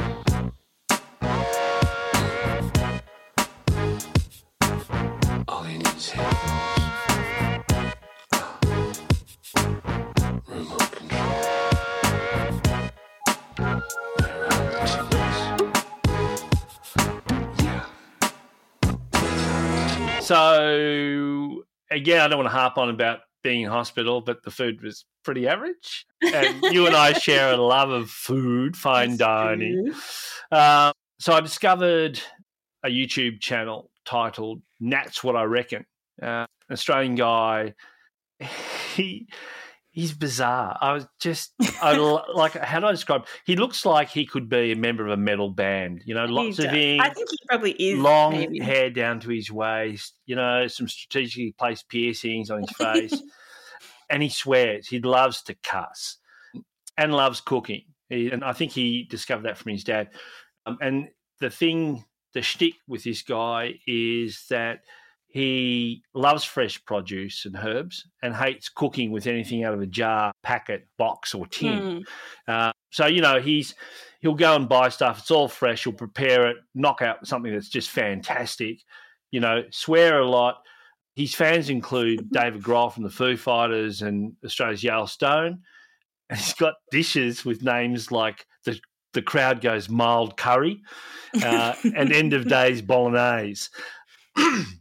All 5.47 5.67
you 5.67 5.77
need 5.77 5.87
is 5.87 6.09
headphones. 6.09 6.59
Remote 10.47 10.91
control. 10.91 11.31
Here 14.19 14.43
are 14.45 14.63
the 14.71 14.79
tools. 14.87 15.37
Yeah. 17.63 17.85
So 20.21 21.63
again, 21.91 22.21
I 22.21 22.27
don't 22.27 22.37
want 22.37 22.49
to 22.49 22.55
harp 22.55 22.77
on 22.77 22.89
about 22.89 23.21
being 23.43 23.61
in 23.61 23.69
hospital, 23.69 24.21
but 24.21 24.43
the 24.43 24.51
food 24.51 24.81
was 24.81 25.05
pretty 25.23 25.47
average. 25.47 26.05
And 26.33 26.61
you 26.73 26.87
and 26.87 26.95
I 26.95 27.13
share 27.13 27.53
a 27.53 27.57
love 27.57 27.89
of 27.89 28.09
food, 28.09 28.75
fine 28.75 29.17
dining. 29.17 29.93
Uh, 30.51 30.91
so 31.19 31.33
I 31.33 31.41
discovered 31.41 32.21
a 32.83 32.89
YouTube 32.89 33.39
channel 33.39 33.91
titled 34.05 34.61
"Nat's 34.79 35.23
What 35.23 35.35
I 35.35 35.43
Reckon." 35.43 35.85
Uh, 36.21 36.45
an 36.67 36.73
Australian 36.73 37.15
guy. 37.15 37.73
He 38.95 39.27
he's 39.91 40.13
bizarre. 40.13 40.77
I 40.79 40.93
was 40.93 41.07
just 41.19 41.53
I 41.81 41.95
like 42.33 42.53
how 42.53 42.79
do 42.79 42.87
I 42.87 42.91
describe? 42.91 43.25
He 43.45 43.55
looks 43.55 43.85
like 43.85 44.09
he 44.09 44.25
could 44.25 44.49
be 44.49 44.71
a 44.71 44.75
member 44.75 45.05
of 45.05 45.11
a 45.11 45.17
metal 45.17 45.49
band. 45.49 46.03
You 46.05 46.15
know, 46.15 46.25
lots 46.25 46.59
of 46.59 46.73
ink, 46.73 47.01
I 47.01 47.09
think 47.09 47.29
he 47.29 47.37
probably 47.47 47.71
is 47.71 47.99
long 47.99 48.33
maybe. 48.33 48.59
hair 48.59 48.89
down 48.89 49.19
to 49.21 49.29
his 49.29 49.51
waist. 49.51 50.19
You 50.25 50.35
know, 50.35 50.67
some 50.67 50.87
strategically 50.87 51.53
placed 51.57 51.89
piercings 51.89 52.51
on 52.51 52.61
his 52.61 52.71
face, 52.71 53.21
and 54.09 54.23
he 54.23 54.29
swears 54.29 54.87
he 54.87 54.99
loves 54.99 55.41
to 55.43 55.55
cuss 55.63 56.17
and 56.97 57.13
loves 57.13 57.41
cooking. 57.41 57.83
He, 58.09 58.29
and 58.29 58.43
I 58.43 58.53
think 58.53 58.71
he 58.71 59.03
discovered 59.09 59.43
that 59.43 59.57
from 59.57 59.71
his 59.71 59.83
dad. 59.83 60.09
Um, 60.65 60.77
and 60.81 61.09
the 61.39 61.49
thing, 61.49 62.03
the 62.33 62.41
shtick 62.41 62.73
with 62.87 63.03
this 63.03 63.21
guy 63.21 63.75
is 63.87 64.45
that 64.49 64.81
he 65.31 66.01
loves 66.15 66.43
fresh 66.43 66.83
produce 66.85 67.45
and 67.45 67.55
herbs 67.55 68.07
and 68.23 68.33
hates 68.33 68.67
cooking 68.67 69.11
with 69.11 69.27
anything 69.27 69.63
out 69.63 69.75
of 69.75 69.81
a 69.81 69.85
jar, 69.85 70.31
packet, 70.41 70.87
box, 70.97 71.35
or 71.35 71.45
tin. 71.45 72.03
Mm. 72.03 72.03
Uh, 72.47 72.71
so 72.89 73.05
you 73.05 73.21
know 73.21 73.39
he's 73.39 73.75
he'll 74.21 74.33
go 74.33 74.55
and 74.55 74.67
buy 74.67 74.89
stuff. 74.89 75.19
It's 75.19 75.29
all 75.29 75.47
fresh. 75.47 75.83
He'll 75.83 75.93
prepare 75.93 76.47
it, 76.47 76.57
knock 76.73 77.03
out 77.03 77.27
something 77.27 77.53
that's 77.53 77.69
just 77.69 77.91
fantastic. 77.91 78.79
You 79.29 79.39
know, 79.39 79.63
swear 79.69 80.19
a 80.19 80.27
lot. 80.27 80.63
His 81.15 81.35
fans 81.35 81.69
include 81.69 82.27
David 82.33 82.63
Grohl 82.63 82.91
from 82.91 83.03
the 83.03 83.11
Foo 83.11 83.37
Fighters 83.37 84.01
and 84.01 84.33
Australia's 84.43 84.81
Yael 84.81 85.07
Stone. 85.07 85.59
And 86.31 86.39
he's 86.39 86.55
got 86.55 86.73
dishes 86.89 87.45
with 87.45 87.61
names 87.61 88.11
like 88.11 88.47
the 88.65 88.79
the 89.13 89.21
crowd 89.21 89.61
goes 89.61 89.89
mild 89.89 90.37
curry 90.37 90.81
uh, 91.43 91.75
and 91.83 92.11
end 92.11 92.33
of 92.33 92.47
days 92.49 92.81
bolognese. 92.81 93.69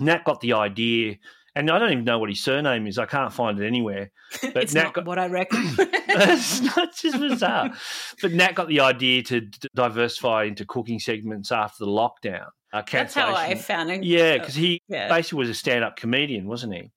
Nat 0.00 0.24
got 0.24 0.40
the 0.40 0.54
idea, 0.54 1.16
and 1.54 1.70
I 1.70 1.78
don't 1.78 1.92
even 1.92 2.04
know 2.04 2.18
what 2.18 2.28
his 2.28 2.42
surname 2.42 2.86
is. 2.86 2.98
I 2.98 3.06
can't 3.06 3.32
find 3.32 3.58
it 3.60 3.66
anywhere. 3.66 4.10
But 4.42 4.64
it's 4.64 4.74
Nat 4.74 4.84
not 4.84 4.94
got- 4.94 5.04
what 5.06 5.18
I 5.18 5.26
reckon. 5.26 5.60
it's 5.78 6.60
not 6.60 6.94
just 6.96 7.18
bizarre. 7.18 7.72
But 8.20 8.32
Nat 8.32 8.54
got 8.54 8.68
the 8.68 8.80
idea 8.80 9.22
to 9.24 9.40
d- 9.42 9.68
diversify 9.74 10.44
into 10.44 10.64
cooking 10.64 10.98
segments 10.98 11.52
after 11.52 11.84
the 11.84 11.90
lockdown. 11.90 12.46
Uh, 12.72 12.82
That's 12.90 13.14
how 13.14 13.32
I 13.34 13.54
found 13.54 13.90
it. 13.92 14.02
Yeah, 14.02 14.38
because 14.38 14.56
he 14.56 14.80
Yeah. 14.88 15.08
basically 15.08 15.38
was 15.38 15.48
a 15.50 15.54
stand-up 15.54 15.94
comedian, 15.96 16.46
wasn't 16.48 16.74
he? 16.74 16.90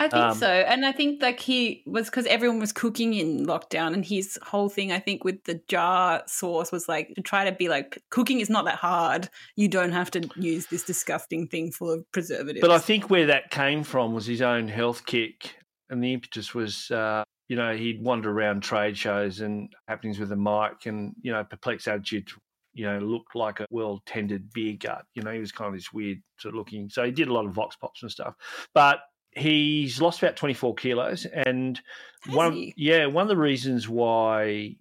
I 0.00 0.08
think 0.08 0.14
Um, 0.14 0.34
so. 0.34 0.48
And 0.48 0.86
I 0.86 0.92
think 0.92 1.22
like 1.22 1.38
he 1.38 1.82
was 1.86 2.06
because 2.06 2.24
everyone 2.24 2.58
was 2.58 2.72
cooking 2.72 3.12
in 3.12 3.44
lockdown 3.44 3.92
and 3.92 4.02
his 4.02 4.38
whole 4.42 4.70
thing, 4.70 4.90
I 4.92 4.98
think, 4.98 5.24
with 5.24 5.44
the 5.44 5.60
jar 5.68 6.22
sauce 6.26 6.72
was 6.72 6.88
like 6.88 7.14
to 7.16 7.20
try 7.20 7.44
to 7.44 7.52
be 7.52 7.68
like 7.68 8.02
cooking 8.08 8.40
is 8.40 8.48
not 8.48 8.64
that 8.64 8.76
hard. 8.76 9.28
You 9.56 9.68
don't 9.68 9.92
have 9.92 10.10
to 10.12 10.28
use 10.36 10.66
this 10.68 10.84
disgusting 10.84 11.46
thing 11.46 11.70
full 11.70 11.90
of 11.90 12.10
preservatives. 12.12 12.62
But 12.62 12.70
I 12.70 12.78
think 12.78 13.10
where 13.10 13.26
that 13.26 13.50
came 13.50 13.84
from 13.84 14.14
was 14.14 14.24
his 14.24 14.40
own 14.40 14.68
health 14.68 15.04
kick, 15.04 15.56
and 15.90 16.02
the 16.02 16.14
impetus 16.14 16.54
was, 16.54 16.90
uh, 16.90 17.22
you 17.48 17.56
know, 17.56 17.76
he'd 17.76 18.02
wander 18.02 18.30
around 18.30 18.62
trade 18.62 18.96
shows 18.96 19.40
and 19.40 19.68
happenings 19.86 20.18
with 20.18 20.32
a 20.32 20.36
mic, 20.36 20.86
and 20.86 21.14
you 21.20 21.30
know, 21.30 21.44
perplexed 21.44 21.86
attitude. 21.86 22.30
You 22.72 22.86
know, 22.86 23.00
looked 23.00 23.34
like 23.34 23.58
a 23.58 23.66
well-tended 23.70 24.52
beer 24.52 24.76
gut. 24.78 25.02
You 25.14 25.22
know, 25.22 25.32
he 25.32 25.40
was 25.40 25.50
kind 25.50 25.68
of 25.68 25.74
this 25.74 25.92
weird 25.92 26.22
sort 26.38 26.54
of 26.54 26.58
looking. 26.58 26.88
So 26.88 27.04
he 27.04 27.10
did 27.10 27.28
a 27.28 27.32
lot 27.32 27.44
of 27.44 27.52
vox 27.52 27.76
pops 27.76 28.02
and 28.02 28.10
stuff, 28.10 28.34
but 28.72 29.00
he's 29.32 30.00
lost 30.00 30.22
about 30.22 30.36
twenty-four 30.36 30.74
kilos, 30.74 31.26
and 31.26 31.80
Has 32.22 32.34
one, 32.34 32.52
he? 32.52 32.74
yeah, 32.76 33.06
one 33.06 33.22
of 33.22 33.28
the 33.28 33.36
reasons 33.36 33.88
why 33.88 34.76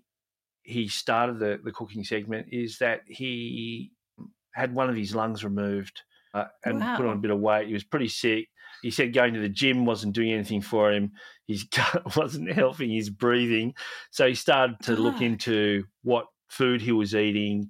he 0.63 0.88
started 0.88 1.39
the 1.39 1.59
the 1.63 1.71
cooking 1.71 2.03
segment 2.03 2.47
is 2.51 2.77
that 2.79 3.01
he 3.07 3.91
had 4.53 4.73
one 4.73 4.89
of 4.89 4.95
his 4.95 5.15
lungs 5.15 5.43
removed 5.43 6.01
uh, 6.33 6.45
and 6.65 6.79
put 6.79 7.05
on 7.05 7.17
a 7.17 7.19
bit 7.19 7.31
of 7.31 7.39
weight. 7.39 7.67
He 7.67 7.73
was 7.73 7.83
pretty 7.83 8.07
sick. 8.09 8.49
He 8.81 8.91
said 8.91 9.13
going 9.13 9.33
to 9.33 9.39
the 9.39 9.49
gym 9.49 9.85
wasn't 9.85 10.15
doing 10.15 10.31
anything 10.31 10.62
for 10.62 10.91
him. 10.91 11.12
His 11.47 11.63
gut 11.75 12.15
wasn't 12.15 12.51
helping 12.51 12.91
his 12.91 13.09
breathing. 13.09 13.73
So 14.12 14.27
he 14.27 14.35
started 14.35 14.77
to 14.83 14.95
look 14.95 15.21
into 15.21 15.85
what 16.03 16.27
food 16.49 16.81
he 16.81 16.91
was 16.91 17.13
eating. 17.15 17.69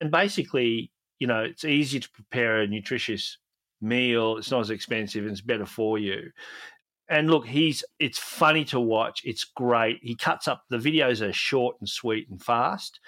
And 0.00 0.10
basically, 0.10 0.92
you 1.18 1.26
know, 1.26 1.40
it's 1.42 1.64
easier 1.64 2.00
to 2.00 2.10
prepare 2.10 2.60
a 2.60 2.66
nutritious 2.68 3.38
meal. 3.80 4.36
It's 4.36 4.50
not 4.50 4.60
as 4.60 4.70
expensive 4.70 5.24
and 5.24 5.32
it's 5.32 5.40
better 5.40 5.66
for 5.66 5.98
you. 5.98 6.30
And 7.08 7.30
look, 7.30 7.46
he's 7.46 7.84
it's 7.98 8.18
funny 8.18 8.64
to 8.66 8.80
watch. 8.80 9.22
It's 9.24 9.44
great. 9.44 9.98
He 10.02 10.14
cuts 10.14 10.46
up 10.46 10.64
the 10.68 10.76
videos 10.76 11.26
are 11.26 11.32
short 11.32 11.76
and 11.80 11.88
sweet 11.88 12.28
and 12.28 12.42
fast. 12.42 13.00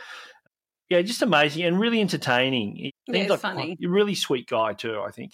Yeah, 0.89 1.03
just 1.03 1.23
amazing 1.23 1.63
and 1.65 1.79
really 1.79 2.01
entertaining. 2.01 2.91
Yeah, 3.07 3.27
like 3.29 3.41
funny. 3.41 3.77
a 3.83 3.87
really 3.89 4.15
sweet 4.15 4.49
guy 4.49 4.73
too. 4.73 5.01
I 5.07 5.11
think. 5.11 5.33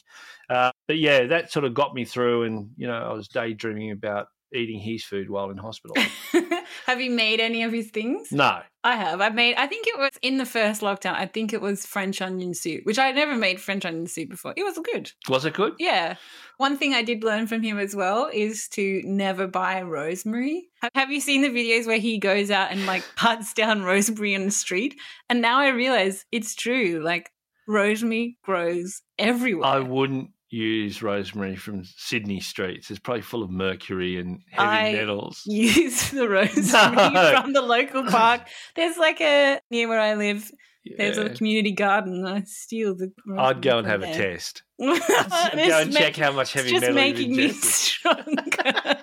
Uh, 0.50 0.70
but 0.86 0.98
yeah, 0.98 1.26
that 1.26 1.50
sort 1.50 1.64
of 1.64 1.74
got 1.74 1.94
me 1.94 2.04
through, 2.04 2.42
and 2.42 2.70
you 2.76 2.86
know, 2.86 2.94
I 2.96 3.12
was 3.12 3.28
daydreaming 3.28 3.92
about 3.92 4.26
eating 4.52 4.80
his 4.80 5.04
food 5.04 5.30
while 5.30 5.50
in 5.50 5.56
hospital. 5.56 5.96
have 6.86 7.00
you 7.00 7.10
made 7.10 7.40
any 7.40 7.62
of 7.62 7.72
his 7.72 7.90
things? 7.90 8.32
no, 8.32 8.60
I 8.86 8.94
have. 8.94 9.20
I 9.20 9.30
made. 9.30 9.56
I 9.56 9.66
think 9.66 9.86
it 9.88 9.98
was 9.98 10.12
in 10.22 10.38
the 10.38 10.46
first 10.46 10.80
lockdown. 10.80 11.14
I 11.14 11.26
think 11.26 11.52
it 11.52 11.60
was 11.60 11.84
French 11.84 12.22
onion 12.22 12.54
soup, 12.54 12.82
which 12.84 12.98
I 13.00 13.06
had 13.06 13.16
never 13.16 13.34
made 13.34 13.60
French 13.60 13.84
onion 13.84 14.06
soup 14.06 14.30
before. 14.30 14.54
It 14.56 14.62
was 14.62 14.78
good. 14.78 15.10
was 15.28 15.44
it 15.44 15.54
good? 15.54 15.74
Yeah. 15.80 16.14
One 16.58 16.76
thing 16.78 16.94
I 16.94 17.02
did 17.02 17.24
learn 17.24 17.48
from 17.48 17.62
him 17.62 17.78
as 17.80 17.96
well 17.96 18.30
is 18.32 18.68
to 18.70 19.02
never 19.04 19.48
buy 19.48 19.82
rosemary. 19.82 20.68
Have- 20.82 20.92
Have 20.94 21.10
you 21.10 21.20
seen 21.20 21.42
the 21.42 21.48
videos 21.50 21.86
where 21.86 21.98
he 21.98 22.18
goes 22.18 22.50
out 22.50 22.70
and 22.70 22.86
like 22.86 23.02
cuts 23.16 23.52
down 23.52 23.82
rosemary 23.82 24.36
on 24.36 24.44
the 24.44 24.50
street? 24.52 24.94
And 25.28 25.42
now 25.42 25.58
I 25.58 25.68
realize 25.68 26.24
it's 26.30 26.54
true. 26.54 27.02
Like 27.04 27.28
rosemary 27.66 28.38
grows 28.44 29.02
everywhere. 29.18 29.66
I 29.68 29.80
wouldn't 29.80 30.30
use 30.50 31.02
rosemary 31.02 31.56
from 31.56 31.82
Sydney 31.84 32.40
streets. 32.40 32.90
It's 32.90 33.00
probably 33.00 33.22
full 33.22 33.42
of 33.42 33.50
mercury 33.50 34.18
and 34.18 34.40
heavy 34.50 34.68
I 34.68 34.92
metals. 34.92 35.42
use 35.46 36.10
the 36.10 36.28
rosemary 36.28 37.10
No. 37.12 37.40
from 37.40 37.52
the 37.52 37.62
local 37.62 38.04
park. 38.10 38.42
There's 38.74 38.96
like 38.96 39.20
a 39.20 39.60
near 39.70 39.88
where 39.88 40.00
I 40.00 40.14
live. 40.14 40.50
There's 40.96 41.18
a 41.18 41.30
community 41.30 41.72
garden. 41.72 42.24
I 42.24 42.42
steal 42.44 42.94
the. 42.94 43.10
I'd 43.36 43.60
go 43.60 43.78
and 43.78 43.86
have 43.88 44.02
from 44.02 44.10
a 44.10 44.12
there. 44.14 44.32
test. 44.34 44.62
Go 44.78 44.92
and 44.94 45.92
make- 45.92 45.98
check 45.98 46.16
how 46.16 46.30
much 46.30 46.52
heavy 46.52 46.70
it's 46.70 46.80
just 46.80 46.94
metal 46.94 47.08
you've 47.08 47.30
making 47.30 47.36
me 47.36 47.48
stronger. 47.48 48.96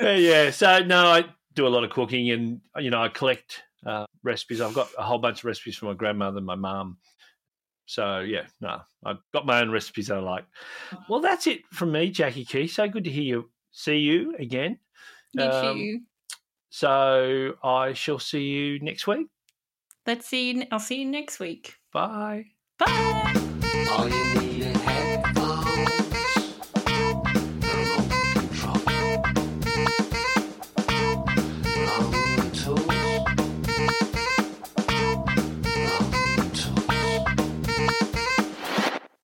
Yeah, 0.00 0.16
yeah. 0.16 0.50
So 0.50 0.80
no, 0.80 1.06
I 1.06 1.24
do 1.54 1.66
a 1.66 1.68
lot 1.68 1.82
of 1.84 1.90
cooking, 1.90 2.30
and 2.30 2.60
you 2.78 2.90
know, 2.90 3.02
I 3.02 3.08
collect 3.08 3.62
uh, 3.86 4.04
recipes. 4.22 4.60
I've 4.60 4.74
got 4.74 4.88
a 4.98 5.02
whole 5.02 5.18
bunch 5.18 5.38
of 5.38 5.44
recipes 5.46 5.76
from 5.78 5.88
my 5.88 5.94
grandmother 5.94 6.36
and 6.38 6.46
my 6.46 6.56
mum. 6.56 6.98
So 7.86 8.20
yeah, 8.20 8.46
no, 8.60 8.80
I've 9.04 9.18
got 9.32 9.46
my 9.46 9.60
own 9.60 9.70
recipes 9.70 10.06
that 10.08 10.16
I 10.16 10.20
like. 10.20 10.44
Well, 11.08 11.20
that's 11.20 11.46
it 11.46 11.60
from 11.72 11.92
me, 11.92 12.10
Jackie 12.10 12.44
Keast. 12.44 12.76
So 12.76 12.88
good 12.88 13.04
to 13.04 13.10
hear 13.10 13.22
you. 13.22 13.50
See 13.72 13.98
you 13.98 14.34
again. 14.38 14.78
You 15.32 15.42
Um, 15.44 15.76
too. 15.76 16.00
So 16.70 17.54
I 17.62 17.92
shall 17.92 18.18
see 18.18 18.42
you 18.44 18.80
next 18.80 19.06
week. 19.06 19.26
Let's 20.06 20.26
see. 20.26 20.66
I'll 20.70 20.78
see 20.80 21.00
you 21.00 21.06
next 21.06 21.38
week. 21.40 21.74
Bye. 21.92 22.46
Bye. 22.78 23.34
All 23.90 24.08
you 24.08 24.40
need 24.40 24.53